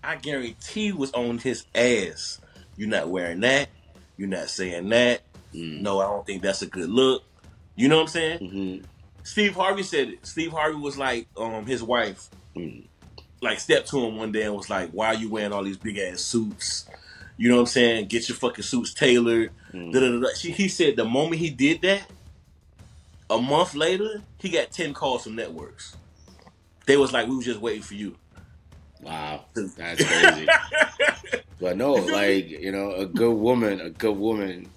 I 0.03 0.15
guarantee 0.17 0.91
was 0.91 1.11
on 1.13 1.37
his 1.37 1.65
ass. 1.73 2.39
You're 2.75 2.89
not 2.89 3.09
wearing 3.09 3.39
that. 3.41 3.69
You're 4.17 4.27
not 4.27 4.49
saying 4.49 4.89
that. 4.89 5.21
Mm. 5.53 5.81
No, 5.81 5.99
I 5.99 6.05
don't 6.05 6.25
think 6.25 6.41
that's 6.41 6.61
a 6.61 6.67
good 6.67 6.89
look. 6.89 7.23
You 7.75 7.87
know 7.87 7.95
what 7.97 8.01
I'm 8.03 8.07
saying? 8.09 8.39
Mhm. 8.39 8.83
Steve 9.23 9.55
Harvey 9.55 9.83
said 9.83 10.09
it. 10.09 10.25
Steve 10.27 10.51
Harvey 10.51 10.75
was 10.77 10.97
like, 10.97 11.27
um, 11.37 11.65
his 11.65 11.81
wife, 11.81 12.29
Mm. 12.55 12.83
like 13.41 13.59
stepped 13.59 13.89
to 13.89 13.99
him 14.05 14.17
one 14.17 14.31
day 14.31 14.43
and 14.43 14.55
was 14.55 14.69
like, 14.69 14.91
"Why 14.91 15.07
are 15.07 15.13
you 15.15 15.29
wearing 15.29 15.53
all 15.53 15.63
these 15.63 15.77
big 15.77 15.97
ass 15.97 16.21
suits? 16.21 16.85
You 17.37 17.49
know 17.49 17.55
what 17.55 17.61
I'm 17.61 17.67
saying? 17.67 18.07
Get 18.07 18.27
your 18.29 18.35
fucking 18.37 18.63
suits 18.63 18.93
tailored." 18.93 19.51
Mm. 19.73 20.25
She, 20.35 20.51
he 20.51 20.67
said 20.67 20.97
the 20.97 21.05
moment 21.05 21.41
he 21.41 21.49
did 21.49 21.81
that, 21.81 22.03
a 23.37 23.41
month 23.41 23.75
later, 23.75 24.21
he 24.39 24.49
got 24.49 24.71
ten 24.71 24.93
calls 24.93 25.23
from 25.23 25.35
networks. 25.35 25.95
They 26.85 26.97
was 26.97 27.11
like, 27.13 27.27
"We 27.27 27.35
was 27.37 27.45
just 27.45 27.59
waiting 27.61 27.81
for 27.83 27.93
you." 27.95 28.15
Wow, 29.01 29.45
that's 29.53 30.03
crazy. 30.03 30.47
but 31.59 31.77
no, 31.77 31.93
like 32.19 32.49
you 32.49 32.71
know, 32.71 32.91
a 32.93 33.05
good 33.05 33.33
woman, 33.33 33.79
a 33.81 33.89
good 33.89 34.17
woman, 34.17 34.67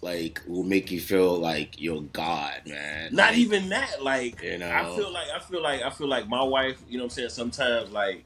like 0.00 0.40
will 0.46 0.62
make 0.64 0.90
you 0.90 1.00
feel 1.00 1.36
like 1.38 1.80
you're 1.80 2.02
God, 2.02 2.62
man. 2.66 3.14
Not 3.14 3.30
Like, 3.30 3.38
even 3.38 3.68
that. 3.70 4.02
Like 4.02 4.42
You 4.42 4.58
know. 4.58 4.70
I 4.70 4.84
feel 4.96 5.10
like 5.12 5.28
I 5.34 5.38
feel 5.40 5.62
like 5.62 5.82
I 5.82 5.90
feel 5.90 6.08
like 6.08 6.28
my 6.28 6.42
wife. 6.42 6.80
You 6.88 6.98
know 6.98 7.04
what 7.04 7.12
I'm 7.12 7.16
saying? 7.16 7.28
Sometimes 7.30 7.90
like 7.90 8.24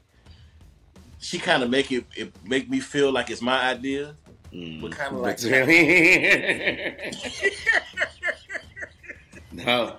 she 1.19 1.39
kind 1.39 1.63
of 1.63 1.69
make 1.71 1.91
it, 1.91 2.05
it 2.15 2.31
make 2.45 2.69
me 2.69 2.79
feel 2.79 3.11
like 3.11 3.29
it's 3.31 3.41
my 3.41 3.69
idea. 3.69 4.15
Mm. 4.53 4.79
But 4.81 4.95
kinda 4.97 5.17
like- 5.19 5.41
But 5.41 5.43
really- 5.49 6.95
no, 9.65 9.95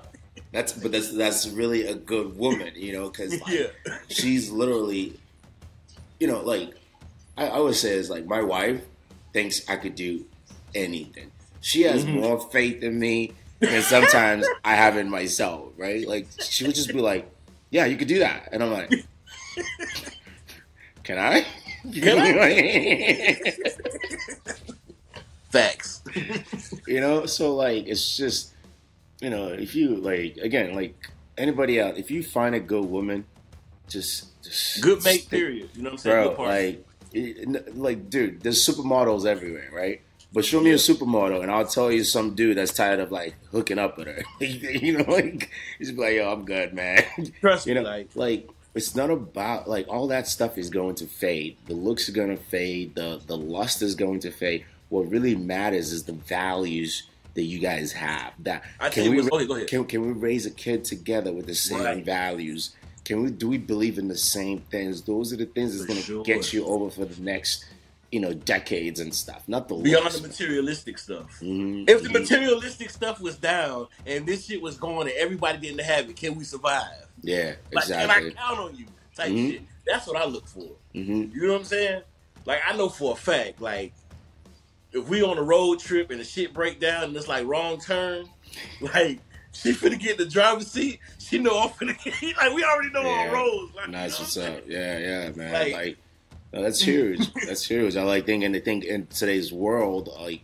that's 0.52 0.72
but 0.72 0.92
that's 0.92 1.12
that's 1.14 1.48
really 1.48 1.86
a 1.86 1.94
good 1.94 2.36
woman, 2.38 2.72
you 2.76 2.92
know, 2.92 3.10
because 3.10 3.32
like, 3.40 3.52
yeah. 3.52 3.66
she's 4.08 4.50
literally, 4.50 5.18
you 6.20 6.26
know, 6.28 6.40
like 6.42 6.74
I, 7.36 7.46
I 7.46 7.50
always 7.50 7.78
say 7.80 7.90
is 7.90 8.08
like 8.10 8.26
my 8.26 8.42
wife 8.42 8.80
thinks 9.32 9.68
I 9.68 9.76
could 9.76 9.94
do 9.94 10.24
anything. 10.74 11.30
She 11.60 11.82
has 11.82 12.04
Mhm. 12.04 12.20
more 12.20 12.40
faith 12.50 12.82
in 12.82 12.98
me 12.98 13.32
than 13.60 13.82
sometimes 13.82 14.46
I 14.64 14.74
have 14.76 14.96
in 14.96 15.10
myself, 15.10 15.72
right? 15.76 16.06
Like 16.06 16.26
she 16.40 16.64
would 16.66 16.74
just 16.76 16.88
be 16.88 17.00
like, 17.00 17.28
"Yeah, 17.70 17.86
you 17.86 17.96
could 17.96 18.08
do 18.08 18.20
that," 18.20 18.48
and 18.52 18.62
I'm 18.62 18.70
like, 18.72 18.92
"Can 21.04 21.18
I?" 21.18 21.44
Facts. 25.50 26.02
you 26.86 27.00
know 27.00 27.24
so 27.26 27.54
like 27.54 27.86
it's 27.86 28.16
just 28.16 28.52
you 29.20 29.30
know 29.30 29.48
if 29.48 29.74
you 29.74 29.96
like 29.96 30.36
again 30.38 30.74
like 30.74 30.94
anybody 31.36 31.80
out 31.80 31.96
if 31.98 32.10
you 32.10 32.22
find 32.22 32.54
a 32.54 32.60
good 32.60 32.84
woman 32.84 33.24
just, 33.88 34.42
just 34.42 34.82
Good 34.82 35.02
mate. 35.04 35.20
stick- 35.22 35.30
Period. 35.30 35.70
You 35.74 35.82
know 35.82 35.90
what 35.90 35.92
I'm 35.94 35.98
saying? 35.98 36.34
bro 36.36 36.44
like 36.44 36.86
it- 37.12 37.76
like 37.76 38.10
dude 38.10 38.42
there's 38.42 38.64
supermodels 38.66 39.24
everywhere 39.26 39.70
right 39.72 40.02
but 40.32 40.44
show 40.44 40.60
me 40.60 40.70
a 40.72 40.74
supermodel 40.74 41.42
and 41.42 41.50
I'll 41.50 41.66
tell 41.66 41.90
you 41.90 42.04
some 42.04 42.34
dude 42.34 42.58
that's 42.58 42.72
tired 42.74 43.00
of 43.00 43.10
like 43.10 43.34
hooking 43.50 43.78
up 43.78 43.96
with 43.96 44.08
her 44.08 44.22
you 44.44 44.98
know 44.98 45.10
like 45.10 45.50
he's 45.78 45.90
like 45.92 46.14
yo 46.16 46.30
I'm 46.32 46.44
good 46.44 46.74
man 46.74 47.02
Trust 47.40 47.66
you 47.66 47.74
me. 47.74 47.80
know 47.80 47.88
Like 47.88 48.10
like 48.14 48.50
it's 48.74 48.94
not 48.94 49.10
about 49.10 49.68
like 49.68 49.88
all 49.88 50.06
that 50.08 50.28
stuff 50.28 50.58
is 50.58 50.68
going 50.70 50.94
to 50.96 51.06
fade 51.06 51.56
the 51.66 51.72
looks 51.74 52.08
are 52.08 52.12
going 52.12 52.28
to 52.36 52.36
fade 52.36 52.94
the 52.94 53.20
the 53.26 53.36
lust 53.36 53.80
is 53.80 53.94
going 53.94 54.20
to 54.20 54.30
fade 54.30 54.64
what 54.90 55.08
really 55.10 55.34
matters 55.34 55.92
is 55.92 56.04
the 56.04 56.12
values 56.12 57.04
that 57.38 57.44
you 57.44 57.60
guys 57.60 57.92
have 57.92 58.34
that 58.40 58.64
I 58.80 58.90
can 58.90 59.10
we 59.10 59.16
was. 59.18 59.28
Okay, 59.30 59.46
go 59.46 59.54
ahead. 59.56 59.68
can, 59.68 59.84
can 59.84 60.02
we 60.02 60.12
raise 60.12 60.44
a 60.44 60.50
kid 60.50 60.84
together 60.84 61.32
with 61.32 61.46
the 61.46 61.54
same 61.54 61.80
Right. 61.84 62.04
values 62.04 62.74
can 63.04 63.22
we 63.22 63.30
do 63.30 63.48
we 63.48 63.58
believe 63.58 63.96
in 63.98 64.08
the 64.08 64.18
same 64.18 64.60
things 64.70 65.02
those 65.04 65.32
are 65.32 65.36
the 65.36 65.46
things 65.46 65.72
that's 65.74 65.86
going 65.86 66.00
to 66.00 66.04
sure. 66.04 66.24
get 66.24 66.52
you 66.52 66.66
over 66.66 66.90
for 66.90 67.04
the 67.06 67.22
next 67.22 67.64
you 68.10 68.18
know 68.20 68.34
decades 68.34 68.98
and 69.00 69.14
stuff 69.14 69.44
not 69.48 69.68
the 69.68 69.76
Beyond 69.76 70.10
the 70.12 70.22
materialistic 70.28 70.98
stuff. 70.98 71.38
Mhm, 71.40 71.88
If 71.88 72.02
the 72.02 72.08
mhm. 72.08 72.20
materialistic 72.20 72.90
stuff 72.90 73.20
was 73.20 73.36
down 73.36 73.86
and 74.04 74.26
this 74.26 74.46
shit 74.46 74.60
was 74.60 74.76
going 74.76 75.08
and 75.08 75.16
everybody 75.16 75.58
didn't 75.58 75.82
have 75.84 76.10
it, 76.10 76.16
can 76.16 76.34
we 76.34 76.44
survive? 76.44 77.06
yeah 77.22 77.54
Like, 77.72 77.84
exactly 77.84 78.30
can 78.30 78.38
I 78.38 78.42
count 78.48 78.58
on 78.60 78.76
you? 78.76 78.86
Type 79.16 79.30
Mhm. 79.30 79.50
shit. 79.50 79.62
That's 79.86 80.06
what 80.08 80.16
I 80.16 80.24
look 80.26 80.48
for. 80.48 80.70
hmm 80.94 81.24
You 81.32 81.46
know 81.46 81.52
what 81.52 81.60
I'm 81.60 81.64
saying? 81.66 82.02
Like 82.46 82.60
I 82.66 82.76
know 82.76 82.88
for 82.88 83.12
a 83.12 83.16
fact, 83.16 83.60
like 83.60 83.92
if 84.98 85.08
we 85.08 85.22
on 85.22 85.38
a 85.38 85.42
road 85.42 85.78
trip 85.80 86.10
and 86.10 86.20
the 86.20 86.24
shit 86.24 86.52
break 86.54 86.80
down 86.80 87.04
and 87.04 87.16
it's 87.16 87.28
like 87.28 87.46
wrong 87.46 87.78
turn, 87.80 88.26
like 88.80 89.20
she 89.52 89.72
finna 89.72 89.98
get 89.98 90.12
in 90.12 90.26
the 90.26 90.30
driver's 90.30 90.70
seat. 90.70 91.00
She 91.18 91.38
know 91.38 91.58
I'm 91.60 91.70
finna 91.70 91.96
get 92.02 92.36
like 92.36 92.52
we 92.54 92.64
already 92.64 92.90
know 92.90 93.02
Yeah. 93.02 93.28
our 93.28 93.34
roads. 93.34 93.74
Like, 93.74 93.88
Nice, 93.90 94.18
what's 94.18 94.36
know 94.36 94.42
what 94.44 94.52
I'm 94.52 94.58
up? 94.58 94.64
Yeah, 94.68 94.98
yeah, 94.98 95.30
man. 95.34 95.52
Like- 95.52 95.72
Like, 95.72 95.96
no, 96.52 96.62
that's 96.62 96.80
huge. 96.80 97.30
that's 97.46 97.66
huge. 97.66 97.94
I 97.96 98.02
like 98.04 98.24
thinking. 98.24 98.54
I 98.56 98.60
think 98.60 98.84
in 98.84 99.06
today's 99.08 99.52
world, 99.52 100.08
like 100.18 100.42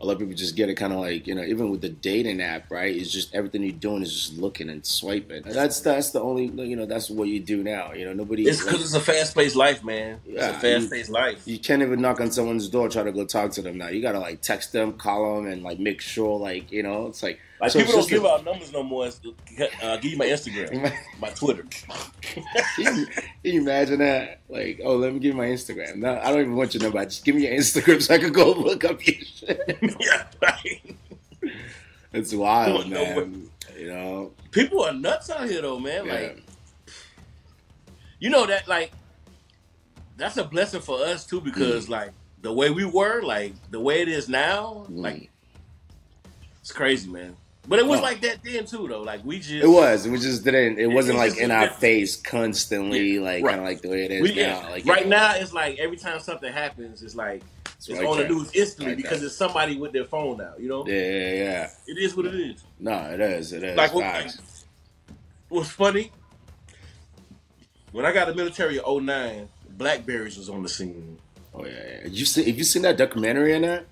a 0.00 0.06
lot 0.06 0.12
of 0.12 0.18
people 0.20 0.34
just 0.34 0.54
get 0.54 0.68
it 0.68 0.74
kind 0.76 0.92
of 0.92 1.00
like 1.00 1.26
you 1.26 1.34
know, 1.34 1.42
even 1.42 1.70
with 1.70 1.80
the 1.80 1.88
dating 1.88 2.40
app, 2.40 2.70
right? 2.70 2.94
It's 2.94 3.10
just 3.10 3.34
everything 3.34 3.62
you're 3.62 3.72
doing 3.72 4.02
is 4.02 4.12
just 4.12 4.38
looking 4.38 4.70
and 4.70 4.84
swiping. 4.86 5.44
And 5.44 5.54
that's 5.54 5.80
that's 5.80 6.10
the 6.10 6.20
only 6.20 6.46
you 6.46 6.76
know 6.76 6.86
that's 6.86 7.10
what 7.10 7.28
you 7.28 7.40
do 7.40 7.62
now. 7.64 7.92
You 7.92 8.04
know, 8.06 8.12
nobody. 8.12 8.46
It's 8.46 8.62
because 8.64 8.82
it's 8.82 8.94
a 8.94 9.00
fast 9.00 9.34
paced 9.34 9.56
life, 9.56 9.82
man. 9.82 10.20
It's 10.26 10.36
Yeah, 10.36 10.50
a 10.50 10.60
fast 10.60 10.90
paced 10.90 11.10
life. 11.10 11.42
you 11.46 11.58
can't 11.58 11.82
even 11.82 12.00
knock 12.00 12.20
on 12.20 12.30
someone's 12.30 12.68
door 12.68 12.88
try 12.88 13.02
to 13.02 13.12
go 13.12 13.24
talk 13.24 13.50
to 13.52 13.62
them 13.62 13.78
now. 13.78 13.88
You 13.88 14.00
gotta 14.00 14.20
like 14.20 14.40
text 14.40 14.72
them, 14.72 14.92
call 14.92 15.34
them, 15.36 15.46
and 15.50 15.62
like 15.62 15.78
make 15.80 16.00
sure 16.00 16.38
like 16.38 16.70
you 16.70 16.82
know 16.84 17.06
it's 17.06 17.22
like 17.22 17.40
Like 17.60 17.72
so 17.72 17.80
people 17.80 17.94
don't 17.94 18.08
give 18.08 18.24
out 18.24 18.44
numbers 18.44 18.72
no 18.72 18.82
more. 18.84 19.06
Uh, 19.82 19.96
give 19.96 20.12
you 20.12 20.18
my 20.18 20.26
Instagram, 20.26 20.92
my 21.20 21.30
Twitter. 21.30 21.64
Can 22.22 23.06
you, 23.44 23.60
imagine 23.60 23.98
that? 24.00 24.40
Like, 24.48 24.80
oh, 24.84 24.96
let 24.96 25.12
me 25.12 25.20
give 25.20 25.34
you 25.34 25.38
my 25.38 25.46
Instagram. 25.46 25.96
No, 25.96 26.18
I 26.18 26.30
don't 26.30 26.40
even 26.40 26.56
want 26.56 26.74
your 26.74 26.82
number. 26.82 27.02
Just 27.04 27.24
give 27.24 27.34
me 27.36 27.46
your 27.48 27.56
Instagram 27.56 28.02
so 28.02 28.14
I 28.14 28.18
can 28.18 28.32
go 28.32 28.52
look 28.58 28.84
up 28.84 29.04
your 29.06 29.16
shit. 29.24 29.78
yeah, 30.00 30.24
It's 32.12 32.34
wild, 32.34 32.88
man. 32.90 33.50
You 33.78 33.86
know? 33.88 34.32
people 34.50 34.82
are 34.82 34.92
nuts 34.92 35.30
out 35.30 35.48
here 35.48 35.62
though, 35.62 35.78
man. 35.78 36.06
Yeah. 36.06 36.12
Like 36.12 36.42
you 38.18 38.30
know 38.30 38.46
that 38.46 38.66
like 38.66 38.90
that's 40.16 40.36
a 40.36 40.42
blessing 40.44 40.80
for 40.80 41.00
us 41.04 41.24
too 41.26 41.40
because 41.40 41.86
Mm. 41.86 41.90
like 41.90 42.10
the 42.42 42.52
way 42.52 42.70
we 42.70 42.84
were, 42.84 43.22
like 43.22 43.52
the 43.70 43.78
way 43.78 44.02
it 44.02 44.08
is 44.08 44.28
now, 44.28 44.86
Mm. 44.90 45.02
like 45.02 45.30
it's 46.60 46.72
crazy, 46.72 47.08
man. 47.08 47.36
But 47.68 47.78
it 47.78 47.86
was 47.86 48.00
Oh. 48.00 48.02
like 48.02 48.22
that 48.22 48.42
then 48.42 48.64
too, 48.64 48.88
though. 48.88 49.02
Like 49.02 49.22
we 49.24 49.38
just 49.38 49.50
It 49.62 49.68
was. 49.68 50.06
It 50.06 50.10
was 50.10 50.22
just 50.22 50.42
didn't. 50.42 50.78
It 50.78 50.86
wasn't 50.86 51.16
It 51.16 51.18
like 51.18 51.36
in 51.36 51.50
our 51.50 51.68
face 51.68 52.16
constantly, 52.16 53.16
Yeah, 53.16 53.20
like 53.20 53.44
right. 53.44 53.50
kind 53.50 53.60
of 53.60 53.66
like 53.66 53.82
the 53.82 53.90
way 53.90 54.04
it 54.06 54.10
is 54.10 54.22
We, 54.22 54.34
now. 54.34 54.62
Like 54.70 54.86
right 54.86 55.04
you 55.04 55.10
know, 55.10 55.16
now, 55.18 55.34
it's 55.36 55.52
like 55.52 55.78
every 55.78 55.98
time 55.98 56.18
something 56.18 56.50
happens, 56.50 57.02
it's 57.02 57.14
like 57.14 57.42
it's, 57.76 57.90
right 57.90 58.04
on 58.06 58.16
the 58.18 58.28
news 58.28 58.50
instantly 58.54 58.94
because 58.96 59.22
it's 59.22 59.36
somebody 59.36 59.76
with 59.76 59.92
their 59.92 60.06
phone 60.06 60.38
now. 60.38 60.54
You 60.58 60.68
know, 60.68 60.86
Yeah, 60.86 60.94
yeah, 60.94 61.32
yeah. 61.34 61.70
it 61.86 61.98
is 61.98 62.16
what 62.16 62.24
it 62.26 62.34
is. 62.34 62.64
No, 62.80 62.96
it 63.12 63.20
is. 63.20 63.52
It 63.52 63.62
is. 63.62 63.76
Like 63.76 63.92
what, 63.94 64.34
what's 65.50 65.68
funny 65.70 66.10
when 67.92 68.06
I 68.06 68.12
got 68.12 68.28
the 68.28 68.34
military 68.34 68.78
in 68.78 69.06
09, 69.06 69.48
Blackberries 69.76 70.38
was 70.38 70.48
on 70.48 70.62
the 70.62 70.68
scene. 70.70 71.18
Oh 71.54 71.64
yeah, 71.66 71.72
yeah. 72.02 72.08
You 72.08 72.24
see? 72.24 72.44
Have 72.44 72.56
you 72.56 72.64
seen 72.64 72.82
that 72.82 72.96
documentary 72.96 73.52
in 73.54 73.62
that? 73.62 73.84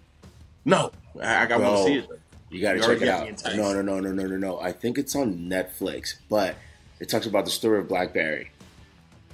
No, 0.65 0.93
I, 1.21 1.43
I 1.43 1.47
got 1.47 1.59
to 1.59 1.85
see 1.85 1.95
it. 1.99 2.09
You 2.51 2.61
got 2.61 2.75
to 2.75 2.81
check 2.81 3.03
it 3.03 3.09
out. 3.09 3.29
No, 3.57 3.73
no, 3.73 3.83
no, 3.83 4.01
no, 4.01 4.13
no, 4.13 4.27
no, 4.27 4.37
no. 4.37 4.61
I 4.61 4.73
think 4.73 4.99
it's 4.99 5.17
on 5.17 5.35
Netflix, 5.51 6.15
but 6.29 6.55
it 7.01 7.09
talks 7.09 7.27
about 7.27 7.45
the 7.45 7.51
story 7.51 7.79
of 7.81 7.89
BlackBerry. 7.89 8.51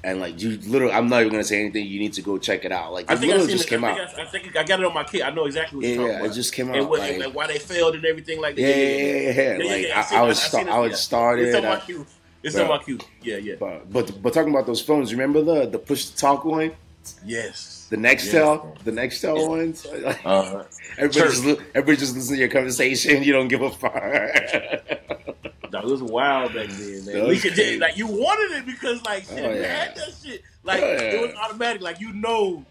And 0.04 0.18
like 0.18 0.42
you, 0.42 0.58
literally, 0.66 0.92
I'm 0.92 1.08
not 1.08 1.20
even 1.20 1.30
gonna 1.30 1.44
say 1.44 1.60
anything. 1.60 1.86
You 1.86 2.00
need 2.00 2.14
to 2.14 2.22
go 2.22 2.36
check 2.36 2.64
it 2.64 2.72
out. 2.72 2.92
Like 2.92 3.08
I 3.08 3.14
think 3.14 3.32
I 3.34 3.46
just 3.46 3.66
it. 3.66 3.68
came 3.68 3.84
I 3.84 3.92
out. 3.92 4.18
I, 4.18 4.22
I 4.22 4.26
think 4.26 4.56
I 4.56 4.64
got 4.64 4.80
it 4.80 4.86
on 4.86 4.92
my 4.92 5.04
kid. 5.04 5.22
I 5.22 5.30
know 5.30 5.44
exactly 5.44 5.76
what 5.76 5.84
Yeah, 5.86 5.90
you're 5.90 5.98
talking 5.98 6.12
yeah, 6.12 6.18
about. 6.22 6.30
it 6.30 6.34
just 6.34 6.52
came 6.52 6.68
out. 6.70 6.76
and, 6.76 6.88
what, 6.88 6.98
like, 6.98 7.20
and 7.20 7.34
why 7.34 7.46
they 7.46 7.58
failed 7.60 7.94
and 7.94 8.04
everything 8.04 8.40
like 8.40 8.56
that. 8.56 8.62
yeah, 8.62 8.68
yeah, 8.68 9.30
yeah, 9.30 9.58
yeah, 9.58 9.72
Like 9.72 9.86
yeah, 9.86 10.06
I, 10.10 10.16
I 10.16 10.22
was, 10.22 10.42
sta- 10.42 10.58
it, 10.62 10.68
I 10.68 10.78
was 10.80 10.98
started. 10.98 11.46
It's 11.46 11.56
on 11.56 11.62
my 11.62 11.76
queue. 11.78 12.04
It's 12.42 12.56
on 12.58 12.66
my 12.66 12.78
queue. 12.78 12.98
Yeah, 13.22 13.36
yeah. 13.36 13.54
but, 13.60 13.92
but 13.92 14.20
but 14.20 14.32
talking 14.34 14.52
about 14.52 14.66
those 14.66 14.80
phones, 14.82 15.12
remember 15.12 15.40
the 15.42 15.66
the 15.66 15.78
push 15.78 16.06
to 16.06 16.16
talk 16.16 16.44
one, 16.44 16.72
Yes. 17.24 17.86
the 17.90 17.96
next 17.96 18.28
Nextel, 18.28 18.78
the 18.84 18.90
Nextel 18.92 19.38
Yeah. 19.38 19.46
ones. 19.48 19.86
Like, 19.86 20.20
Uh, 20.24 20.64
everybody 20.98 21.30
just 21.30 21.44
everybody 21.74 21.96
just 21.96 22.14
listen 22.14 22.34
to 22.34 22.40
your 22.40 22.48
conversation. 22.48 23.22
You 23.22 23.32
don't 23.32 23.48
give 23.48 23.62
a 23.62 23.70
fuck. 23.70 23.92
That 25.70 25.84
was 25.84 26.02
wild 26.02 26.52
back 26.54 26.68
then, 26.68 27.04
man. 27.06 27.28
We 27.28 27.38
could 27.38 27.54
crazy. 27.54 27.78
like 27.78 27.96
you 27.96 28.06
wanted 28.06 28.58
it 28.58 28.66
because 28.66 29.02
like 29.04 29.24
shit, 29.24 29.38
Oh, 29.44 29.52
yeah. 29.54 29.84
had 29.84 29.96
that 29.96 30.10
shit. 30.22 30.42
Like 30.64 30.82
Oh, 30.82 30.86
it 30.96 31.20
was 31.20 31.34
automatic. 31.36 31.80
Like 31.82 32.00
you 32.00 32.12
know, 32.12 32.64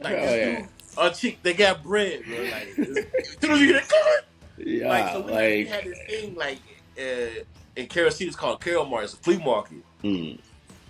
like 0.00 0.14
Oh, 0.14 0.20
this 0.20 0.30
yeah. 0.36 0.56
dude, 0.60 0.68
a 0.98 1.10
chick 1.14 1.38
they 1.42 1.54
got 1.54 1.82
bread, 1.82 2.22
bro. 2.26 2.36
Like 2.42 2.68
as 2.78 3.36
soon 3.40 3.50
as 3.52 3.60
you 3.60 3.66
get 3.72 3.84
it, 3.88 4.24
yeah, 4.66 4.88
like 4.88 5.12
so 5.12 5.20
we, 5.20 5.32
like, 5.32 5.42
we 5.52 5.66
had 5.66 5.84
this 5.84 5.98
thing 6.08 6.34
like 6.34 6.58
uh, 6.98 7.44
in 7.76 7.86
Carol 7.86 8.10
City, 8.10 8.26
it's 8.26 8.36
called 8.36 8.60
Carol 8.60 8.84
Mart. 8.84 9.04
It's 9.04 9.14
a 9.14 9.16
flea 9.18 9.38
market. 9.38 9.78
mm, 10.02 10.38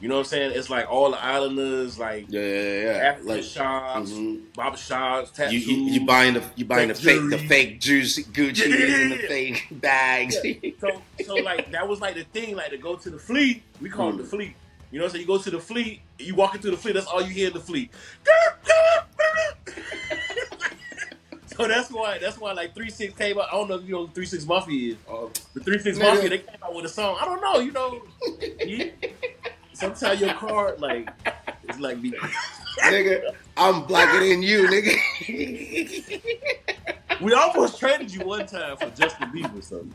You 0.00 0.08
know 0.08 0.14
what 0.14 0.20
I'm 0.20 0.24
saying? 0.26 0.52
It's 0.54 0.70
like 0.70 0.90
all 0.90 1.10
the 1.10 1.22
islanders, 1.22 1.98
like 1.98 2.24
yeah, 2.30 2.40
yeah, 2.40 2.82
yeah. 2.84 2.90
African 3.10 3.28
Like, 3.28 3.42
shops, 3.44 4.10
mhm. 4.12 4.40
barber 4.54 4.76
shops, 4.78 5.30
tattoos. 5.30 5.66
you, 5.66 5.76
you 5.76 5.92
you 5.92 6.06
buying 6.06 6.34
the 6.34 6.42
you 6.56 6.64
buying 6.64 6.88
the 6.88 6.94
Fake 6.94 7.20
fake 7.20 7.30
the 7.30 7.38
fake 7.48 7.80
juice 7.80 8.18
Gucci 8.18 8.66
Yeah. 8.68 8.96
and 8.96 9.12
the 9.12 9.18
fake 9.18 9.66
bags. 9.72 10.36
So, 10.80 11.02
so 11.26 11.34
like 11.34 11.70
that 11.72 11.86
was 11.86 12.00
like 12.00 12.14
the 12.14 12.24
thing, 12.24 12.56
like 12.56 12.70
to 12.70 12.78
go 12.78 12.96
to 12.96 13.10
the 13.10 13.18
fleet. 13.18 13.62
We 13.80 13.90
call 13.90 14.08
it 14.10 14.16
the 14.16 14.22
Mm. 14.22 14.30
fleet. 14.30 14.54
You 14.90 14.98
know, 15.00 15.08
so 15.08 15.18
you 15.18 15.26
go 15.26 15.38
to 15.38 15.50
the 15.50 15.60
fleet, 15.60 16.00
you 16.18 16.34
walk 16.34 16.54
into 16.56 16.70
the 16.70 16.76
fleet. 16.76 16.94
That's 16.94 17.06
all 17.06 17.20
you 17.22 17.28
hear 17.28 17.48
in 17.48 17.52
the 17.52 17.60
fleet. 17.60 17.90
so 21.46 21.68
that's 21.68 21.90
why 21.90 22.18
that's 22.18 22.38
why 22.38 22.52
like 22.52 22.74
three 22.74 22.88
six 22.90 23.14
came 23.14 23.38
out. 23.38 23.48
I 23.52 23.54
don't 23.56 23.68
know 23.68 23.76
if 23.76 23.84
you 23.84 23.92
know 23.92 24.06
who 24.06 24.12
three 24.14 24.26
six 24.26 24.44
mafia 24.46 24.92
is. 24.92 24.96
Oh, 25.08 25.30
The 25.54 25.60
three 25.60 25.78
six 25.78 25.98
mafia 25.98 26.30
they 26.30 26.38
came 26.38 26.56
out 26.64 26.74
with 26.74 26.86
a 26.86 26.88
song. 26.88 27.18
I 27.20 27.24
don't 27.26 27.40
know. 27.42 27.60
You 27.60 27.72
know, 27.72 28.02
sometimes 29.80 30.20
your 30.20 30.34
car 30.34 30.76
like 30.78 31.10
it's 31.64 31.80
like 31.80 32.00
be. 32.02 32.12
nigga, 32.84 33.34
I'm 33.56 33.84
blacker 33.84 34.20
than 34.20 34.42
you, 34.42 34.68
nigga. 34.68 36.20
We 37.20 37.34
almost 37.34 37.78
traded 37.78 38.14
you 38.14 38.24
one 38.24 38.46
time 38.46 38.78
for 38.78 38.88
Justin 38.90 39.28
Bieber 39.28 39.58
or 39.58 39.60
something. 39.60 39.92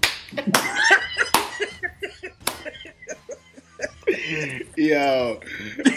Yo, 4.77 5.39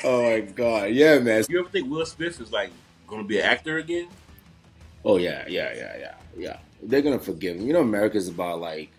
oh 0.05 0.23
my 0.23 0.41
god, 0.41 0.91
yeah, 0.91 1.19
man. 1.19 1.45
You 1.51 1.61
ever 1.61 1.69
think 1.69 1.91
Will 1.91 2.07
Smith 2.07 2.41
is 2.41 2.51
like 2.51 2.71
gonna 3.07 3.25
be 3.25 3.41
an 3.41 3.45
actor 3.45 3.77
again? 3.77 4.09
Oh 5.05 5.19
yeah, 5.19 5.45
yeah, 5.49 5.75
yeah, 5.77 5.99
yeah, 5.99 6.15
yeah. 6.35 6.57
They're 6.83 7.03
gonna 7.03 7.19
forgive 7.19 7.57
him. 7.57 7.67
You 7.67 7.75
know, 7.75 7.83
America's 7.83 8.29
about 8.29 8.61
like 8.61 8.91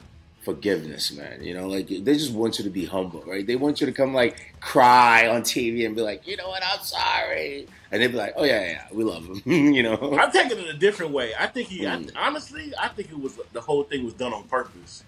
forgiveness, 0.42 1.12
man. 1.12 1.44
You 1.44 1.54
know, 1.54 1.68
like 1.68 1.88
they 1.88 2.14
just 2.14 2.32
want 2.34 2.58
you 2.60 2.64
to 2.64 2.70
be 2.70 2.86
humble, 2.86 3.22
right? 3.28 3.46
They 3.46 3.56
want 3.56 3.80
you 3.82 3.88
to 3.88 3.94
come 3.94 4.14
like 4.14 4.54
cry 4.60 5.28
on 5.28 5.42
TV 5.42 5.86
and 5.86 5.96
be 5.96 6.02
like, 6.02 6.26
you 6.28 6.38
know 6.38 6.48
what, 6.50 6.64
I'm 6.64 6.80
sorry, 6.82 7.68
and 7.92 8.02
they'd 8.02 8.08
be 8.08 8.18
like, 8.18 8.34
oh 8.36 8.44
yeah, 8.44 8.62
yeah, 8.68 8.86
we 8.92 9.04
love 9.04 9.26
him. 9.26 9.42
you 9.74 9.84
know, 9.84 10.18
I'm 10.20 10.32
taking 10.32 10.58
it 10.58 10.68
a 10.68 10.78
different 10.78 11.12
way. 11.12 11.32
I 11.40 11.48
think 11.48 11.68
he, 11.70 11.80
Mm. 11.82 12.12
I, 12.16 12.28
honestly, 12.28 12.74
I 12.80 12.88
think 12.90 13.10
it 13.12 13.20
was 13.20 13.40
the 13.54 13.62
whole 13.62 13.84
thing 13.84 14.04
was 14.06 14.14
done 14.14 14.34
on 14.34 14.44
purpose, 14.44 15.04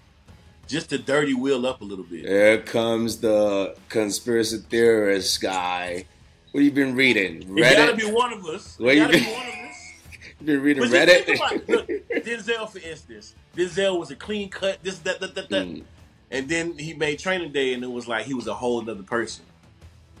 just 0.66 0.90
to 0.90 0.98
dirty 0.98 1.34
wheel 1.34 1.66
up 1.66 1.80
a 1.80 1.84
little 1.84 2.04
bit. 2.04 2.24
There 2.24 2.58
comes 2.58 3.18
the 3.18 3.76
conspiracy 3.88 4.58
theorist 4.70 5.40
guy. 5.40 6.04
What 6.52 6.62
have 6.62 6.64
you 6.64 6.70
been 6.84 6.94
reading? 6.94 7.56
It 7.58 7.76
gotta 7.76 7.96
be 7.96 8.04
one 8.04 8.32
of 8.32 8.44
us. 8.46 8.76
You 8.78 8.94
gotta 8.96 9.12
be 9.18 9.24
one 9.24 9.46
of 9.48 9.54
us. 9.70 9.71
You 10.42 10.46
been 10.56 10.62
reading 10.62 10.82
But 10.82 10.90
just 10.90 11.08
Reddit? 11.08 11.24
think 11.24 11.38
about 11.38 11.52
it. 11.52 11.68
Look, 11.68 11.86
Denzel, 12.26 12.68
for 12.68 12.78
instance, 12.78 13.34
Denzel 13.56 13.98
was 13.98 14.10
a 14.10 14.16
clean 14.16 14.48
cut. 14.48 14.78
This, 14.82 14.98
that, 15.00 15.20
that, 15.20 15.34
that, 15.36 15.48
that. 15.50 15.66
Mm. 15.66 15.84
and 16.32 16.48
then 16.48 16.76
he 16.78 16.94
made 16.94 17.20
Training 17.20 17.52
Day, 17.52 17.74
and 17.74 17.84
it 17.84 17.90
was 17.90 18.08
like 18.08 18.26
he 18.26 18.34
was 18.34 18.48
a 18.48 18.54
whole 18.54 18.80
other 18.90 19.02
person. 19.04 19.44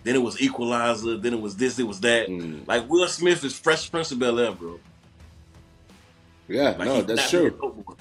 Then 0.04 0.14
it 0.14 0.22
was 0.22 0.40
Equalizer. 0.40 1.16
Then 1.16 1.34
it 1.34 1.40
was 1.40 1.56
this. 1.56 1.78
It 1.80 1.86
was 1.88 1.98
that. 2.00 2.28
Mm. 2.28 2.66
Like 2.68 2.88
Will 2.88 3.06
Smith 3.08 3.42
is 3.44 3.58
Fresh 3.58 3.90
Prince 3.90 4.12
of 4.12 4.20
Bel 4.20 4.38
Air, 4.38 4.52
bro. 4.52 4.78
Yeah, 6.48 6.70
Like, 6.70 6.86
no, 6.86 7.02
that's 7.02 7.30
true. 7.30 7.46
a 7.46 7.50
dope 7.50 7.84
boy. 7.86 7.94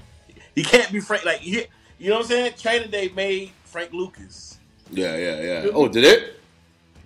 He 0.56 0.64
can't 0.64 0.92
be 0.92 1.00
Frank. 1.00 1.26
Like 1.26 1.40
he, 1.40 1.66
you 1.98 2.10
know 2.10 2.16
what 2.18 2.22
I'm 2.24 2.28
saying? 2.28 2.54
Training 2.60 2.92
Day 2.92 3.10
made 3.16 3.52
Frank 3.66 3.94
Lucas. 3.94 4.58
Yeah, 4.92 5.16
yeah, 5.16 5.42
yeah. 5.42 5.70
Oh, 5.74 5.88
did 5.88 6.04
it? 6.04 6.40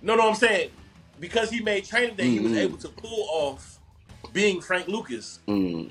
No, 0.02 0.14
no, 0.14 0.28
I'm 0.28 0.34
saying 0.34 0.70
because 1.20 1.50
he 1.50 1.60
made 1.62 1.84
Training 1.84 2.16
Day, 2.16 2.28
he 2.28 2.40
was 2.40 2.52
Mhm. 2.52 2.58
able 2.58 2.76
to 2.78 2.88
pull 2.88 3.26
off 3.30 3.75
being 4.32 4.60
Frank 4.60 4.88
Lucas. 4.88 5.40
Mm. 5.48 5.90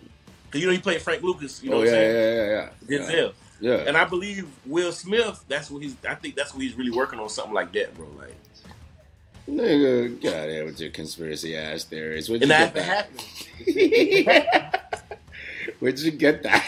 Cause 0.52 0.62
you 0.62 0.68
know 0.68 0.74
he 0.74 0.80
played 0.80 1.02
Frank 1.02 1.22
Lucas. 1.24 1.62
You 1.62 1.70
know 1.70 1.78
oh 1.78 1.80
what 1.80 1.88
yeah, 1.88 1.94
I'm 1.94 2.00
saying? 2.00 2.16
yeah, 2.16 2.46
yeah, 2.46 2.70
yeah. 2.88 3.00
Denzel. 3.00 3.34
Yeah. 3.60 3.72
yeah. 3.72 3.84
And 3.88 3.98
I 3.98 4.06
believe 4.06 4.48
Will 4.66 4.92
Smith. 4.92 5.44
That's 5.48 5.70
what 5.70 5.84
he's. 5.84 5.96
I 6.08 6.16
think 6.16 6.36
that's 6.36 6.54
what 6.54 6.64
he's 6.64 6.76
really 6.76 6.92
working 6.92 7.20
on. 7.20 7.30
Something 7.30 7.54
like 7.54 7.74
that, 7.74 7.94
bro. 7.96 8.08
Like, 8.18 8.36
Nigga, 9.50 10.20
get 10.20 10.34
out 10.34 10.48
of 10.48 10.54
here 10.54 10.66
with 10.66 10.80
your 10.80 10.90
conspiracy 10.90 11.56
ass 11.56 11.84
theories. 11.84 12.30
Where'd 12.30 12.42
you 12.42 12.52
and 12.52 12.74
get 12.74 12.74
that 12.74 13.08
that? 13.16 14.84
happened. 15.06 15.76
Where'd 15.80 16.00
you 16.00 16.12
get 16.12 16.44
that? 16.44 16.68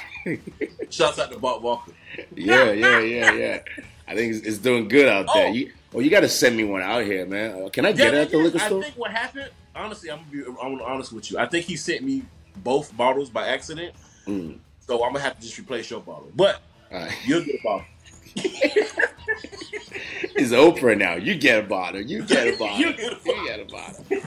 Shouts 0.90 1.18
out 1.18 1.32
to 1.32 1.40
Bob 1.40 1.64
Walker. 1.64 1.92
yeah, 2.36 2.72
yeah, 2.72 3.00
yeah, 3.00 3.32
yeah. 3.32 3.60
I 4.08 4.16
think 4.16 4.36
it's, 4.36 4.46
it's 4.46 4.58
doing 4.58 4.88
good 4.88 5.08
out 5.08 5.28
there. 5.34 5.48
Oh. 5.48 5.52
You, 5.52 5.72
oh, 5.94 6.00
you 6.00 6.10
got 6.10 6.22
to 6.22 6.30
send 6.30 6.56
me 6.56 6.66
one 6.66 6.82
out 6.82 7.04
here, 7.04 7.26
man. 7.26 7.64
Uh, 7.64 7.70
Can 7.70 7.86
I 7.86 7.94
get 7.94 8.14
it 8.14 8.18
at 8.18 8.32
the 8.32 8.38
yeah, 8.38 8.44
liquor 8.44 8.60
I 8.62 8.68
store? 8.68 8.84
think 8.84 8.96
what 8.96 9.12
happened. 9.12 9.50
Honestly, 9.78 10.12
I'm 10.12 10.20
gonna 10.32 10.32
be. 10.32 10.62
I'm 10.62 10.82
honest 10.82 11.14
with 11.14 11.32
you. 11.32 11.38
I 11.38 11.46
think 11.46 11.66
he 11.66 11.76
sent 11.76 12.04
me 12.04 12.24
both 12.58 12.96
bottles 12.98 13.30
by 13.30 13.48
accident. 13.48 13.96
Mm. 14.26 14.60
So 14.80 15.04
I'm 15.04 15.14
gonna 15.14 15.24
have 15.24 15.36
to 15.36 15.42
just 15.42 15.58
replace 15.60 15.90
your 15.90 16.02
bottle. 16.02 16.32
But 16.36 16.62
right. 16.92 17.12
you'll 17.26 17.44
get 17.44 17.60
a 17.60 17.64
bottle. 17.64 17.86
It's 20.38 20.52
Oprah 20.52 20.98
now. 20.98 21.16
You 21.16 21.36
get 21.36 21.64
a 21.64 21.68
bottle. 21.68 22.02
You 22.02 22.24
get 22.24 22.54
a 22.54 22.58
bottle. 22.60 22.78
You 22.78 22.94
get 22.94 23.14
a 23.14 23.16
bottle. 23.16 23.36
You 23.36 23.48
get 23.48 23.60
a 23.60 23.66
bottle. 23.66 24.06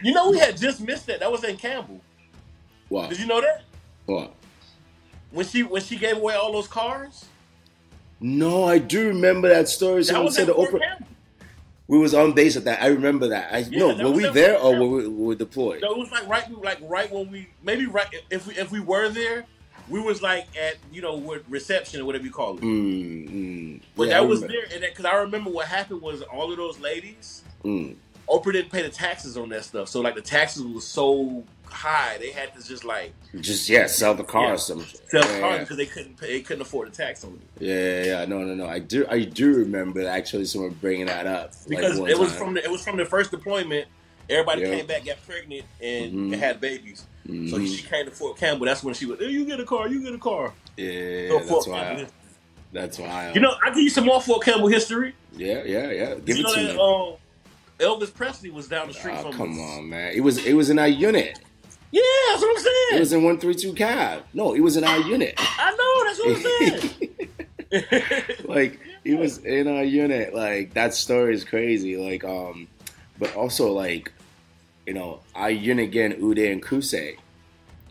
You 0.00 0.12
know 0.12 0.30
we 0.30 0.38
had 0.38 0.56
just 0.56 0.80
missed 0.80 1.06
that. 1.06 1.18
That 1.18 1.32
was 1.32 1.42
in 1.42 1.56
Campbell. 1.56 2.00
What? 2.88 3.10
Did 3.10 3.18
you 3.18 3.26
know 3.26 3.40
that? 3.40 3.64
What? 4.04 4.32
When 5.32 5.44
she 5.44 5.64
when 5.64 5.82
she 5.82 5.96
gave 5.96 6.18
away 6.18 6.34
all 6.34 6.52
those 6.52 6.68
cars? 6.68 7.24
No, 8.20 8.62
I 8.62 8.78
do 8.78 9.08
remember 9.08 9.48
that 9.48 9.68
story. 9.68 10.02
That 10.02 10.04
Someone 10.04 10.26
was 10.26 10.36
said 10.36 10.46
the 10.46 10.54
Oprah. 10.54 10.78
Campbell. 10.78 11.06
We 11.88 11.98
was 11.98 12.14
on 12.14 12.32
base 12.32 12.56
at 12.56 12.64
that. 12.64 12.82
I 12.82 12.88
remember 12.88 13.28
that. 13.28 13.52
I 13.54 13.58
Yeah, 13.58 13.78
no, 13.78 13.94
that 13.94 14.04
were 14.04 14.10
we 14.10 14.28
there 14.30 14.58
or 14.58 14.76
were 14.78 14.88
we, 14.88 15.08
were 15.08 15.34
deployed? 15.36 15.82
No, 15.82 15.92
it 15.92 15.98
was 15.98 16.10
like 16.10 16.26
right 16.28 16.50
like 16.62 16.78
right 16.82 17.10
when 17.12 17.30
we 17.30 17.48
maybe 17.62 17.86
right 17.86 18.08
if 18.30 18.46
we 18.46 18.54
if 18.56 18.72
we 18.72 18.80
were 18.80 19.08
there, 19.08 19.44
we 19.88 20.00
was 20.00 20.20
like 20.20 20.46
at 20.60 20.76
you 20.92 21.00
know 21.00 21.38
reception 21.48 22.00
or 22.00 22.04
whatever 22.04 22.24
you 22.24 22.32
call 22.32 22.56
it. 22.58 22.62
Mm, 22.62 23.30
mm. 23.30 23.80
But 23.96 24.08
Yeah, 24.08 24.18
I 24.18 24.20
that 24.22 24.26
was 24.28 24.42
remember. 24.42 24.66
there, 24.68 24.76
and 24.78 24.88
because 24.88 25.04
I 25.04 25.14
remember 25.16 25.50
what 25.50 25.66
happened 25.68 26.02
was 26.02 26.22
all 26.22 26.50
of 26.50 26.56
those 26.56 26.78
ladies, 26.80 27.42
Mm. 27.64 27.96
Oprah 28.28 28.52
didn't 28.52 28.72
pay 28.72 28.82
the 28.82 28.88
taxes 28.88 29.36
on 29.36 29.48
that 29.50 29.64
stuff, 29.64 29.88
so 29.88 30.00
like 30.00 30.16
the 30.16 30.20
taxes 30.22 30.62
was 30.64 30.84
so 30.84 31.44
high, 31.70 32.16
they 32.18 32.30
had 32.30 32.54
to 32.54 32.66
just 32.66 32.84
like 32.84 33.12
Just 33.40 33.68
yeah, 33.68 33.86
sell 33.86 34.14
the 34.14 34.24
car 34.24 34.46
Yeah. 34.46 34.52
or 34.54 34.58
some 34.58 34.84
shit. 34.84 35.00
sell 35.10 35.22
the 35.22 35.38
yeah. 35.38 35.58
because 35.58 35.76
they 35.76 35.86
couldn't 35.86 36.18
pay, 36.18 36.26
they 36.34 36.40
couldn't 36.42 36.62
afford 36.62 36.90
the 36.92 36.96
tax 36.96 37.24
on 37.24 37.40
it 37.58 37.62
Yeah, 37.64 37.74
yeah, 37.74 38.04
yeah. 38.20 38.24
No, 38.26 38.40
no, 38.40 38.54
no. 38.54 38.66
I 38.66 38.78
do, 38.78 39.06
I 39.08 39.24
do 39.24 39.52
remember 39.54 40.06
actually 40.08 40.44
someone 40.46 40.70
bringing 40.80 41.06
that 41.06 41.26
up 41.26 41.52
because 41.68 41.98
one 42.00 42.10
it 42.10 42.18
was 42.18 42.30
time. 42.30 42.38
from 42.38 42.54
the 42.54 42.64
it 42.64 42.70
was 42.70 42.82
from 42.82 42.96
the 42.96 43.04
first 43.04 43.30
deployment. 43.30 43.86
Everybody 44.28 44.62
Yeah. 44.62 44.76
came 44.76 44.86
back, 44.86 45.04
got 45.04 45.24
pregnant, 45.26 45.64
and 45.80 46.12
Mhm. 46.32 46.38
had 46.38 46.60
babies. 46.60 47.04
So 47.26 47.32
Mhm. 47.32 47.76
she 47.76 47.82
came 47.84 48.04
to 48.06 48.10
Fort 48.10 48.36
Campbell. 48.36 48.66
That's 48.66 48.82
when 48.82 48.94
she 48.94 49.06
was. 49.06 49.18
Hey, 49.20 49.28
you 49.30 49.44
get 49.44 49.60
a 49.60 49.64
car. 49.64 49.86
You 49.88 50.02
get 50.02 50.14
a 50.14 50.18
car. 50.18 50.52
yeah, 50.76 51.28
So 51.28 51.38
that's 51.40 51.66
why. 51.68 52.06
That's 52.72 52.98
why. 52.98 53.32
You 53.34 53.40
know, 53.40 53.54
I 53.64 53.68
give 53.70 53.78
you 53.84 53.90
some 53.90 54.04
more 54.04 54.20
Fort 54.20 54.44
Campbell 54.44 54.66
history. 54.68 55.14
Yeah, 55.36 55.62
yeah, 55.64 55.90
yeah. 55.90 56.14
Give 56.24 56.36
you 56.38 56.44
it 56.44 56.46
know 56.48 56.54
to 56.54 56.62
that 56.62 56.74
me. 56.74 56.80
um, 56.80 57.16
Elvis 58.00 58.12
Presley 58.12 58.50
was 58.50 58.66
down 58.68 58.88
the 58.88 58.94
street 58.94 59.14
Oh, 59.18 59.22
from 59.22 59.32
come 59.32 59.52
us. 59.60 59.78
on, 59.78 59.88
man. 59.88 60.12
It 60.14 60.20
was 60.20 60.44
it 60.44 60.54
was 60.54 60.70
in 60.70 60.78
our 60.78 60.88
unit. 60.88 61.38
Yeah, 61.96 62.02
that's 62.28 62.42
what 62.42 62.50
I'm 62.50 62.62
saying. 62.62 62.88
It 62.92 63.00
was 63.00 63.12
in 63.14 63.22
one 63.22 63.38
three 63.38 63.54
two 63.54 63.72
cab. 63.72 64.22
No, 64.34 64.52
it 64.54 64.60
was 64.60 64.76
in 64.76 64.84
our 64.84 64.98
unit. 64.98 65.32
I 65.38 65.70
know. 65.70 66.04
That's 66.04 66.18
what 66.20 66.70
I'm 67.72 67.90
saying. 68.20 68.44
like 68.44 68.80
he 69.02 69.14
was 69.14 69.38
in 69.38 69.66
our 69.66 69.82
unit. 69.82 70.34
Like 70.34 70.74
that 70.74 70.92
story 70.92 71.32
is 71.34 71.42
crazy. 71.42 71.96
Like 71.96 72.22
um, 72.22 72.68
but 73.18 73.34
also 73.34 73.72
like, 73.72 74.12
you 74.86 74.92
know, 74.92 75.20
our 75.34 75.50
unit 75.50 75.86
again, 75.86 76.12
Uday 76.20 76.52
and 76.52 76.62
Qusay. 76.62 77.16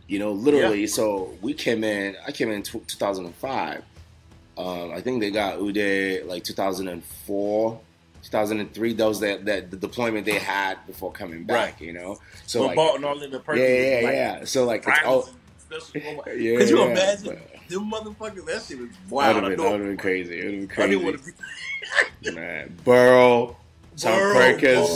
You 0.07 0.19
know, 0.19 0.33
literally. 0.33 0.85
So 0.85 1.33
we 1.41 1.55
came 1.55 1.83
in. 1.83 2.15
I 2.27 2.31
came 2.31 2.51
in 2.51 2.61
t- 2.61 2.79
2005. 2.85 3.83
Um, 4.57 4.91
I 4.91 5.01
think 5.01 5.19
they 5.19 5.31
got 5.31 5.57
Uday 5.57 6.23
like 6.27 6.43
2004. 6.43 7.79
2003, 8.25 8.93
Those 8.93 9.19
that, 9.21 9.45
that 9.45 9.71
the 9.71 9.77
deployment 9.77 10.25
they 10.25 10.39
had 10.39 10.77
before 10.87 11.11
coming 11.11 11.43
back, 11.45 11.79
you 11.81 11.93
know. 11.93 12.17
So 12.45 12.65
like, 12.67 12.75
Barton 12.75 13.03
all 13.05 13.21
in 13.21 13.31
the 13.31 13.37
yeah, 13.37 13.43
purple. 13.43 13.61
yeah, 13.61 13.99
like, 14.03 14.13
yeah. 14.13 14.45
So 14.45 14.65
like, 14.65 14.83
it's 14.87 14.97
special- 14.97 15.29
yeah. 15.95 16.57
Could 16.57 16.69
you 16.69 16.79
yeah. 16.79 16.85
imagine? 16.85 17.39
them 17.67 17.91
motherfuckers, 17.91 18.45
that 18.45 18.61
shit 18.67 18.79
was 18.79 18.89
That 18.89 19.09
wild. 19.09 19.35
would 19.35 19.43
I 19.45 19.49
have 19.49 19.57
been, 19.57 19.57
know- 19.57 19.63
that 19.63 19.71
would've 19.71 19.87
been 19.87 19.97
crazy. 19.97 20.39
It 20.39 20.45
would 20.45 20.53
have 20.53 20.71
I 20.71 20.75
been 20.87 20.89
didn't 20.91 21.05
want 21.05 21.17
crazy. 21.21 21.31
to 22.23 22.31
be 22.31 22.35
Man. 22.35 22.77
Burrow, 22.83 23.57
Tom 23.97 24.19
Perkins. 24.33 24.89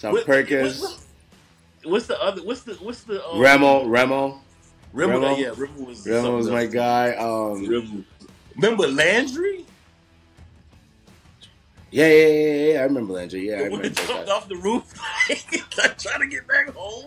Tom 0.00 0.24
Perkins, 0.24 0.80
what- 0.80 0.96
What's 1.82 2.06
the 2.06 2.22
other? 2.22 2.42
What's 2.42 2.62
the? 2.62 2.74
What's 2.74 3.04
the? 3.04 3.26
Um, 3.26 3.38
Remo, 3.40 3.86
Remo. 3.86 4.38
Remo, 4.92 5.12
Remo. 5.14 5.36
yeah, 5.36 5.50
Remo 5.56 5.82
was. 5.84 6.06
Remo 6.06 6.36
was 6.36 6.50
my 6.50 6.66
guy. 6.66 7.12
Um, 7.14 7.66
Remo. 7.66 8.04
Remember 8.56 8.86
Landry? 8.86 9.64
Yeah, 11.90 12.06
yeah, 12.06 12.26
yeah, 12.26 12.72
yeah. 12.72 12.80
I 12.80 12.82
remember 12.84 13.12
Landry. 13.14 13.48
Yeah, 13.48 13.56
I 13.56 13.62
when 13.62 13.70
remember 13.72 13.88
he 13.88 13.94
jumped 14.06 14.26
that. 14.26 14.28
off 14.28 14.48
the 14.48 14.56
roof, 14.56 14.84
like 15.78 15.98
trying 15.98 16.20
to 16.20 16.26
get 16.26 16.46
back 16.46 16.68
home. 16.74 17.06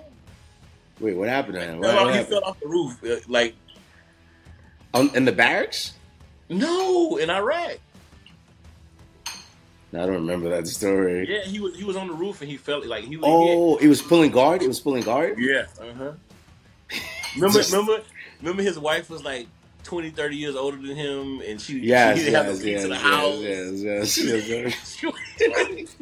Wait, 1.00 1.16
what 1.18 1.28
happened 1.30 1.56
to 1.56 1.62
him? 1.62 1.80
What, 1.80 1.88
Fell 1.90 1.98
off- 2.00 2.06
what 2.06 2.12
he 2.14 2.18
happened? 2.18 2.34
fell 2.40 2.44
off 2.50 2.60
the 2.60 2.68
roof, 2.68 3.04
uh, 3.04 3.16
like 3.28 3.56
Um, 4.94 5.12
in 5.16 5.26
the 5.26 5.32
barracks? 5.32 5.94
no, 6.50 7.18
in 7.18 7.30
Iraq. 7.30 7.78
No, 9.92 10.02
I 10.04 10.06
don't 10.08 10.16
remember 10.16 10.50
that 10.50 10.68
story. 10.68 11.28
Yeah, 11.30 11.42
he 11.44 11.60
was 11.60 11.76
he 11.76 11.84
was 11.84 11.96
on 11.96 12.08
the 12.08 12.14
roof 12.14 12.42
and 12.42 12.50
he 12.50 12.58
felt 12.58 12.86
like 12.86 13.04
he 13.04 13.16
was. 13.18 13.26
Oh, 13.28 13.78
it 13.78 13.88
was 13.88 14.02
pulling 14.02 14.32
guard. 14.32 14.64
It 14.64 14.68
was 14.68 14.80
pulling 14.80 15.04
guard. 15.04 15.38
yeah. 15.38 15.66
Uh 15.80 15.94
huh. 15.98 16.12
Remember, 17.36 17.58
Just- 17.60 17.72
remember, 17.72 18.02
remember. 18.42 18.64
His 18.64 18.80
wife 18.80 19.10
was 19.10 19.24
like 19.24 19.48
20, 19.84 20.10
30 20.12 20.36
years 20.36 20.56
older 20.56 20.78
than 20.78 20.96
him, 20.96 21.42
and 21.46 21.60
she 21.62 21.80
Yes, 21.80 22.18
she 22.18 22.26
didn't 22.26 22.36
have 22.36 22.46
yes, 22.48 22.58
the 22.60 22.64
key 22.64 22.72
yes, 22.72 22.82
to 22.84 22.88
the 22.88 22.94
yes, 22.96 23.04
house. 23.04 23.40
yes, 23.42 24.18
yes, 24.18 25.04
yes, 25.40 25.96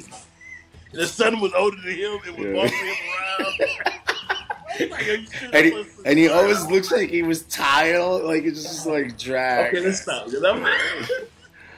the 0.93 1.07
son 1.07 1.39
was 1.39 1.53
older 1.53 1.77
than 1.77 1.95
him 1.95 2.19
and 2.27 2.37
was 2.37 2.45
Yeah. 2.47 2.53
bossing 2.53 2.87
him 2.87 2.95
around. 3.19 3.53
Like, 4.89 5.05
yo, 5.05 5.13
you 5.13 5.27
should 5.27 5.53
And 5.53 5.65
he, 5.65 5.85
and 6.05 6.17
he 6.17 6.29
always 6.29 6.65
looks 6.67 6.91
like 6.91 7.09
he 7.09 7.21
was 7.23 7.43
tired, 7.43 8.23
like 8.23 8.43
it's 8.45 8.63
just 8.63 8.87
like 8.87 9.17
drag. 9.17 9.75
Okay, 9.75 9.85
let's 9.85 10.01
stop. 10.01 10.27
I'm- 10.33 10.65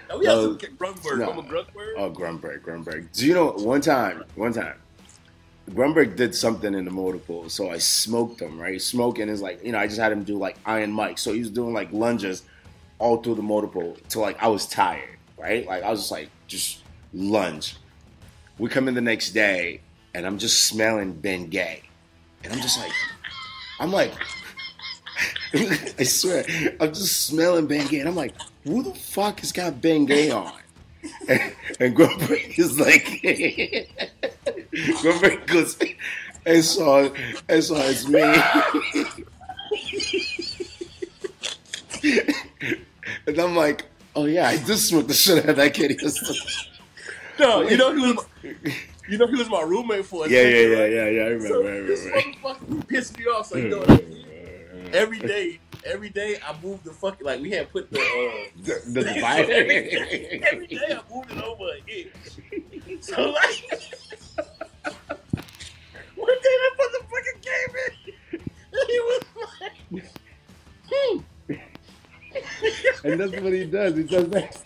Oh, 0.09 0.19
we 0.19 0.25
have 0.27 0.39
some 0.41 0.53
uh, 0.53 0.57
Grunberg. 0.77 1.17
no. 1.17 1.41
Grunberg? 1.41 1.93
Oh, 1.97 2.11
Grunberg, 2.11 2.61
Grunberg. 2.61 3.11
Do 3.13 3.25
you 3.25 3.33
know 3.33 3.47
one 3.53 3.81
time? 3.81 4.23
One 4.35 4.53
time, 4.53 4.75
Grunberg 5.71 6.15
did 6.15 6.35
something 6.35 6.73
in 6.73 6.85
the 6.85 6.91
motor 6.91 7.17
pool, 7.17 7.49
so 7.49 7.69
I 7.69 7.77
smoked 7.77 8.41
him. 8.41 8.59
Right, 8.59 8.81
smoking 8.81 9.29
is 9.29 9.41
like 9.41 9.63
you 9.63 9.71
know 9.71 9.79
I 9.79 9.87
just 9.87 9.99
had 9.99 10.11
him 10.11 10.23
do 10.23 10.37
like 10.37 10.57
Iron 10.65 10.91
Mike, 10.91 11.17
so 11.17 11.31
he 11.33 11.39
was 11.39 11.49
doing 11.49 11.73
like 11.73 11.91
lunges 11.91 12.43
all 12.99 13.17
through 13.17 13.35
the 13.35 13.43
motor 13.43 13.67
pool 13.67 13.97
till 14.09 14.21
like 14.21 14.41
I 14.41 14.47
was 14.47 14.67
tired. 14.67 15.17
Right, 15.37 15.65
like 15.65 15.83
I 15.83 15.89
was 15.89 16.01
just 16.01 16.11
like 16.11 16.29
just 16.47 16.83
lunge. 17.13 17.77
We 18.59 18.69
come 18.69 18.87
in 18.87 18.93
the 18.93 19.01
next 19.01 19.31
day, 19.31 19.81
and 20.13 20.25
I'm 20.25 20.37
just 20.37 20.65
smelling 20.65 21.13
Ben 21.13 21.47
Gay, 21.47 21.81
and 22.43 22.53
I'm 22.53 22.59
just 22.59 22.79
like, 22.79 22.91
I'm 23.79 23.91
like. 23.91 24.13
I 25.55 26.03
swear, 26.03 26.43
I'm 26.79 26.91
just 26.93 27.27
smelling 27.27 27.67
Ben 27.67 27.85
Gay, 27.85 27.99
and 27.99 28.09
I'm 28.09 28.15
like, 28.15 28.33
who 28.63 28.81
the 28.81 28.93
fuck 28.93 29.39
has 29.41 29.51
got 29.51 29.79
Ben 29.81 30.05
Gay 30.05 30.31
on? 30.31 30.51
And, 31.27 31.41
and 31.79 31.99
is 32.57 32.79
like, 32.79 33.05
Grumberg 35.01 35.45
goes, 35.47 35.77
and 36.45 36.63
so, 36.63 37.13
and 37.49 37.63
so 37.63 37.75
it's 37.77 38.07
me. 38.07 38.21
and 43.27 43.39
I'm 43.39 43.55
like, 43.55 43.85
oh 44.15 44.25
yeah, 44.25 44.49
I 44.49 44.57
just 44.57 44.89
smoked 44.89 45.07
the 45.07 45.13
shit 45.13 45.43
out 45.43 45.49
of 45.51 45.55
that 45.57 45.73
kid 45.73 46.01
yesterday. 46.01 46.39
No, 47.39 47.61
you 47.61 47.77
know 47.77 47.93
he 47.95 48.01
was. 48.13 48.25
You 49.09 49.17
know 49.17 49.27
he 49.27 49.35
was 49.35 49.49
my 49.49 49.61
roommate 49.61 50.05
for 50.05 50.25
a 50.25 50.29
Yeah, 50.29 50.41
yeah, 50.41 50.49
second, 50.49 50.71
yeah, 50.71 50.79
right? 50.79 50.91
yeah, 50.93 51.07
yeah, 51.09 51.21
I 51.23 51.27
remember, 51.27 51.47
So 51.47 51.61
I 51.61 51.81
this 51.81 52.05
remember. 52.05 52.37
motherfucker 52.39 52.75
he 52.75 52.81
pissed 52.83 53.17
me 53.17 53.25
off. 53.25 53.47
So 53.47 53.57
you 53.57 53.69
know 53.69 53.79
what 53.79 53.89
I 53.91 53.95
did? 53.97 54.95
Every 54.95 55.19
day, 55.19 55.59
every 55.85 56.09
day 56.09 56.37
I 56.45 56.55
moved 56.61 56.83
the 56.83 56.91
fucking 56.93 57.25
like 57.25 57.41
we 57.41 57.51
had 57.51 57.71
put 57.71 57.89
the. 57.91 57.99
Uh, 57.99 58.03
The, 58.63 58.81
the 58.87 59.03
divider. 59.13 59.51
every 59.51 60.67
day 60.67 60.79
I 60.91 61.01
moved 61.13 61.31
it 61.31 61.43
over 61.43 61.69
an 61.69 61.81
inch. 61.87 63.03
So 63.03 63.29
like, 63.31 63.63
one 66.15 66.37
day 66.41 66.55
that 66.61 66.73
motherfucker 66.79 67.35
came 67.41 67.75
in, 67.85 68.39
and 68.71 68.87
he 68.87 68.99
was 68.99 69.23
like, 69.61 70.05
hmm. 70.91 71.17
and 73.05 73.19
that's 73.19 73.41
what 73.41 73.53
he 73.53 73.65
does. 73.65 73.95
He 73.97 74.03
does 74.03 74.29
that. 74.29 74.61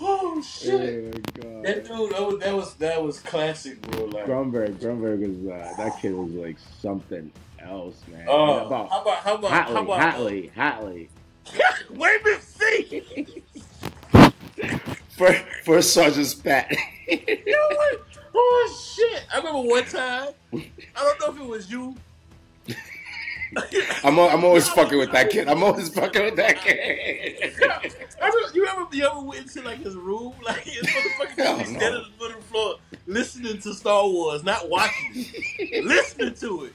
oh 0.00 0.42
shit! 0.42 1.26
Oh, 1.44 1.62
That 1.62 1.86
God. 1.88 1.98
dude, 1.98 2.12
that 2.12 2.22
was 2.26 2.38
that 2.40 2.54
was 2.54 2.74
that 2.74 3.02
was 3.02 3.20
classic, 3.20 3.80
bro. 3.82 4.06
Like, 4.06 4.26
Grumberg, 4.26 4.74
Grumberg 4.80 5.20
was 5.20 5.52
uh, 5.52 5.74
that 5.76 6.00
kid 6.00 6.14
was 6.14 6.30
like 6.32 6.56
something 6.80 7.30
else, 7.64 7.96
man. 8.08 8.26
uh, 8.28 8.58
And 8.58 8.66
about 8.66 8.88
how 8.90 9.00
about 9.02 9.18
how 9.22 9.34
about 9.36 9.50
how 9.50 9.64
Hatley, 9.64 9.82
about 9.82 10.00
Hatley, 10.00 10.52
Hatley. 10.52 11.08
Wait 11.96 12.20
a 12.20 12.24
minute, 12.24 12.42
see. 12.42 13.42
First, 15.16 15.44
first 15.64 15.92
Sergeant 15.94 16.42
Pat. 16.42 16.74
You 17.08 17.44
know 17.46 17.76
what? 17.76 18.00
Oh 18.34 18.94
shit! 18.96 19.24
I 19.32 19.36
remember 19.36 19.60
one 19.68 19.84
time. 19.84 20.30
I 20.54 20.62
don't 20.96 21.20
know 21.20 21.28
if 21.28 21.38
it 21.40 21.46
was 21.46 21.70
you. 21.70 21.94
I'm, 24.02 24.18
I'm 24.18 24.42
always 24.44 24.68
fucking 24.70 24.98
with 24.98 25.12
that 25.12 25.30
kid. 25.30 25.46
I'm 25.48 25.62
always 25.62 25.88
fucking 25.90 26.22
with 26.24 26.36
that 26.36 26.56
kid. 26.60 27.52
I 27.62 28.26
remember, 28.28 28.54
you 28.54 28.66
ever 28.66 28.86
you 28.90 29.06
ever 29.06 29.20
went 29.20 29.42
into 29.42 29.62
like 29.62 29.78
his 29.84 29.94
room, 29.94 30.32
like 30.42 30.60
his 30.62 30.82
motherfucker 30.82 31.36
Hell 31.44 31.58
no. 31.58 31.64
standing 31.64 31.94
on 31.94 32.04
the 32.18 32.26
foot 32.32 32.42
floor, 32.44 32.74
listening 33.06 33.58
to 33.60 33.74
Star 33.74 34.04
Wars, 34.08 34.42
not 34.42 34.68
watching 34.68 35.12
it, 35.14 35.84
listening 35.84 36.34
to 36.34 36.64
it. 36.64 36.72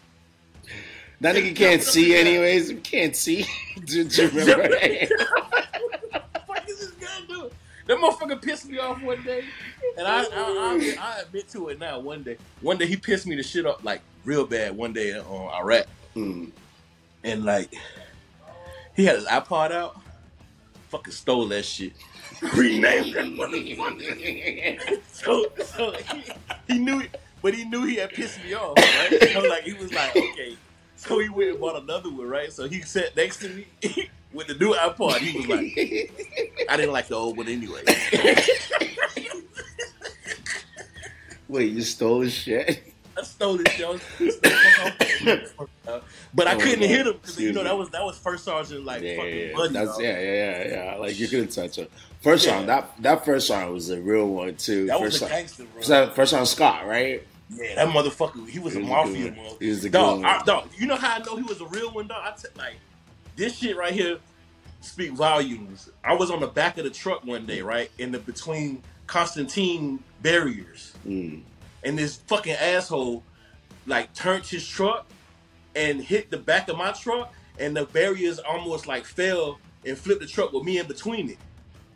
That 1.22 1.36
nigga 1.36 1.56
can't 1.56 1.84
see 1.84 2.16
anyways. 2.16 2.74
Can't 2.84 3.16
see. 3.16 3.46
Do, 3.86 4.04
do 4.06 4.24
you 4.24 4.30
remember? 4.34 4.70
what 4.70 4.80
the 6.34 6.42
fuck 6.48 6.70
is 6.70 6.80
this 6.80 6.92
guy 6.92 7.08
doing? 7.28 7.50
That 7.88 7.98
motherfucker 7.98 8.42
pissed 8.42 8.70
me 8.70 8.78
off 8.78 9.02
one 9.02 9.22
day, 9.24 9.44
and 9.98 10.08
I 10.08 10.22
I, 10.22 10.26
I, 10.34 10.74
admit, 10.76 11.04
I 11.04 11.20
admit 11.22 11.50
to 11.50 11.70
it 11.70 11.80
now. 11.80 12.00
One 12.00 12.24
day, 12.24 12.38
one 12.62 12.78
day 12.78 12.86
he 12.86 12.96
pissed 12.96 13.26
me 13.26 13.36
the 13.36 13.44
shit 13.44 13.66
up 13.66 13.84
like 13.84 14.02
real 14.26 14.46
bad. 14.46 14.78
One 14.78 14.94
day 14.94 15.14
on 15.18 15.54
Iraq, 15.56 15.88
Hmm. 16.14 16.46
and 17.24 17.44
like 17.46 17.74
he 18.96 19.06
had 19.06 19.16
his 19.16 19.26
iPod 19.26 19.72
out, 19.72 20.00
fucking 20.90 21.12
stole 21.14 21.48
that 21.48 21.66
shit, 21.66 21.94
renamed 22.54 23.16
that 23.16 23.26
motherfucker. 23.26 25.02
So, 25.12 25.46
so 25.66 25.92
he, 26.14 26.24
he 26.68 26.80
knew, 26.80 27.04
but 27.42 27.54
he 27.56 27.66
knew 27.66 27.84
he 27.86 27.96
had 27.96 28.12
pissed 28.12 28.42
me 28.44 28.54
off, 28.54 28.78
right? 28.78 29.30
So 29.34 29.40
like 29.42 29.64
he 29.64 29.74
was 29.74 29.92
like, 29.92 30.16
okay. 30.16 30.56
So 31.00 31.18
he 31.20 31.30
went 31.30 31.52
and 31.52 31.60
bought 31.62 31.82
another 31.82 32.10
one, 32.10 32.28
right? 32.28 32.52
So 32.52 32.68
he 32.68 32.82
sat 32.82 33.16
next 33.16 33.38
to 33.38 33.48
me 33.50 33.66
with 34.34 34.48
the 34.48 34.54
new 34.56 34.74
iPod. 34.74 35.18
He 35.20 35.38
was 35.38 35.48
like, 35.48 36.68
I 36.70 36.76
didn't 36.76 36.92
like 36.92 37.08
the 37.08 37.16
old 37.16 37.38
one 37.38 37.48
anyway. 37.48 37.82
Wait, 41.48 41.72
you 41.72 41.82
stole 41.82 42.22
his 42.22 42.34
shit? 42.34 42.84
I 43.18 43.24
stole 43.24 43.58
this 43.58 43.74
shit. 43.74 43.86
I 43.86 43.90
was 43.90 44.02
pissed 44.18 44.42
the 44.42 44.50
fuck 45.58 45.70
off. 45.88 46.04
But 46.34 46.48
I 46.48 46.56
Oh, 46.56 46.60
couldn't 46.60 46.88
hit 46.88 47.08
him 47.08 47.14
because 47.14 47.40
you 47.40 47.52
know 47.54 47.64
that 47.64 47.78
was 47.78 47.90
that 47.90 48.04
was 48.04 48.18
first 48.20 48.44
sergeant 48.46 48.86
like 48.86 49.02
Yeah, 49.02 49.16
fucking 49.16 49.36
yeah, 49.38 49.46
yeah. 49.46 49.56
buddy. 49.56 49.74
Yeah, 49.74 50.20
yeah, 50.20 50.68
yeah, 50.68 50.68
yeah. 50.92 50.96
Like 50.98 51.18
you 51.20 51.28
couldn't 51.28 51.48
touch 51.50 51.78
him. 51.78 51.88
First 52.22 52.46
Yeah. 52.46 52.56
round, 52.56 52.70
that 52.70 52.92
that 53.02 53.26
first 53.26 53.50
round 53.50 53.74
was 53.74 53.90
a 53.90 54.00
real 54.00 54.28
one 54.28 54.56
too. 54.56 54.86
That 54.86 55.00
first 55.00 55.22
was 55.22 55.22
a 55.24 55.26
round, 55.26 55.40
gangster, 55.42 55.64
bro. 55.64 55.82
first, 55.82 56.16
first 56.16 56.34
round, 56.34 56.48
Scott, 56.48 56.86
right? 56.88 57.24
Yeah, 57.50 57.76
that 57.76 57.88
motherfucker. 57.90 58.48
He 58.48 58.60
was 58.60 58.74
He 58.74 58.80
a 58.80 58.84
was 58.84 58.90
a 58.90 58.94
mafia, 58.94 59.24
good 59.32 59.38
one. 59.38 59.56
He 59.60 59.70
was 59.70 59.86
a 59.86 59.90
dog, 59.90 60.18
good 60.22 60.26
I, 60.28 60.44
dog. 60.44 60.70
You 60.78 60.88
know 60.88 60.96
how 60.96 61.16
I 61.16 61.20
know 61.20 61.36
he 61.36 61.44
was 61.44 61.62
a 61.62 61.66
real 61.68 61.92
one, 61.92 62.08
dog? 62.08 62.22
I 62.24 62.32
t- 62.36 62.48
like 62.58 62.76
this 63.36 63.58
shit 63.58 63.76
right 63.76 63.94
here 63.94 64.18
speak 64.82 65.12
volumes. 65.12 65.90
I 66.04 66.14
was 66.14 66.30
on 66.32 66.40
the 66.40 66.48
back 66.48 66.78
of 66.78 66.84
the 66.84 66.90
truck 66.90 67.26
one 67.26 67.46
day, 67.46 67.62
right, 67.62 67.90
in 67.98 68.12
the 68.12 68.20
between 68.20 68.82
Constantine 69.08 70.04
barriers, 70.22 70.94
Mm. 71.08 71.42
and 71.84 71.98
this 71.98 72.18
fucking 72.28 72.54
asshole 72.54 73.24
like 73.88 74.14
turned 74.14 74.46
his 74.46 74.68
truck 74.68 75.08
and 75.76 76.02
hit 76.02 76.30
the 76.30 76.38
back 76.38 76.70
of 76.70 76.78
my 76.78 76.92
truck, 76.92 77.34
and 77.60 77.76
the 77.76 77.86
barriers 77.86 78.40
almost 78.40 78.86
like 78.88 79.06
fell 79.06 79.60
and 79.86 79.98
flipped 79.98 80.22
the 80.22 80.28
truck 80.28 80.54
with 80.54 80.64
me 80.64 80.78
in 80.78 80.86
between 80.88 81.30
it, 81.32 81.38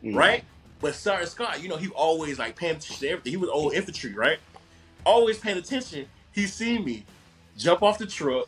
Mm. 0.04 0.16
right? 0.16 0.44
But 0.82 0.96
Sergeant 0.96 1.30
Scott, 1.30 1.62
you 1.64 1.70
know, 1.70 1.78
he 1.78 1.88
always 1.90 2.40
like 2.40 2.56
paying 2.56 2.76
attention 2.78 2.98
to 2.98 3.08
everything. 3.10 3.32
He 3.32 3.38
was 3.38 3.50
old 3.50 3.74
infantry, 3.74 4.14
right? 4.14 4.40
Always 5.06 5.38
paying 5.38 5.58
attention. 5.58 6.06
He 6.32 6.48
seen 6.48 6.84
me 6.86 7.06
jump 7.58 7.84
off 7.84 7.98
the 7.98 8.06
truck. 8.08 8.48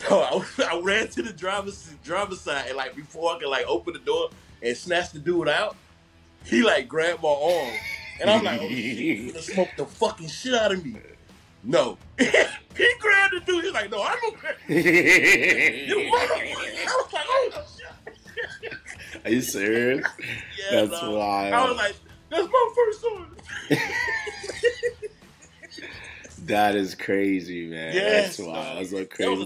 I, 0.10 0.44
I 0.70 0.80
ran 0.82 1.08
to 1.08 1.22
the 1.22 1.32
driver's 1.32 1.92
driver's 2.02 2.40
side 2.40 2.66
and 2.68 2.76
like 2.76 2.96
before 2.96 3.36
I 3.36 3.38
could 3.38 3.48
like 3.48 3.66
open 3.66 3.92
the 3.92 3.98
door 3.98 4.30
and 4.62 4.76
snatch 4.76 5.12
the 5.12 5.18
dude 5.18 5.48
out, 5.48 5.76
he 6.44 6.62
like 6.62 6.88
grabbed 6.88 7.22
my 7.22 7.28
arm. 7.28 7.74
And 8.20 8.30
I'm 8.30 8.44
like, 8.44 8.60
oh 8.62 8.68
shit, 8.68 8.78
you 8.78 9.26
gonna 9.32 9.42
smoke 9.42 9.68
the 9.76 9.86
fucking 9.86 10.28
shit 10.28 10.54
out 10.54 10.72
of 10.72 10.84
me. 10.84 10.96
No. 11.62 11.98
he 12.18 12.24
grabbed 12.98 13.34
the 13.34 13.40
dude, 13.46 13.64
he's 13.64 13.72
like, 13.72 13.90
no, 13.90 14.02
I'm 14.02 14.16
gonna 14.22 14.36
grab 14.38 14.56
you 14.68 14.74
motherfucker. 16.12 16.40
I 16.40 17.02
was 17.04 17.12
like, 17.12 17.24
oh 17.28 17.64
shit. 17.76 18.74
Are 19.24 19.30
you 19.30 19.40
serious? 19.42 20.06
Yeah, 20.70 20.80
That's 20.86 21.00
dog. 21.00 21.14
wild. 21.14 21.54
I 21.54 21.68
was 21.68 21.76
like, 21.76 21.94
that's 22.30 22.48
my 22.48 22.72
first 22.74 23.04
one. 23.04 23.36
That 26.50 26.76
is 26.76 26.94
crazy, 26.94 27.66
man. 27.66 27.94
Yes, 27.94 28.36
That's 28.36 28.48
wild. 28.48 28.78
That's 28.78 28.92
That 28.92 29.06
crazy 29.06 29.30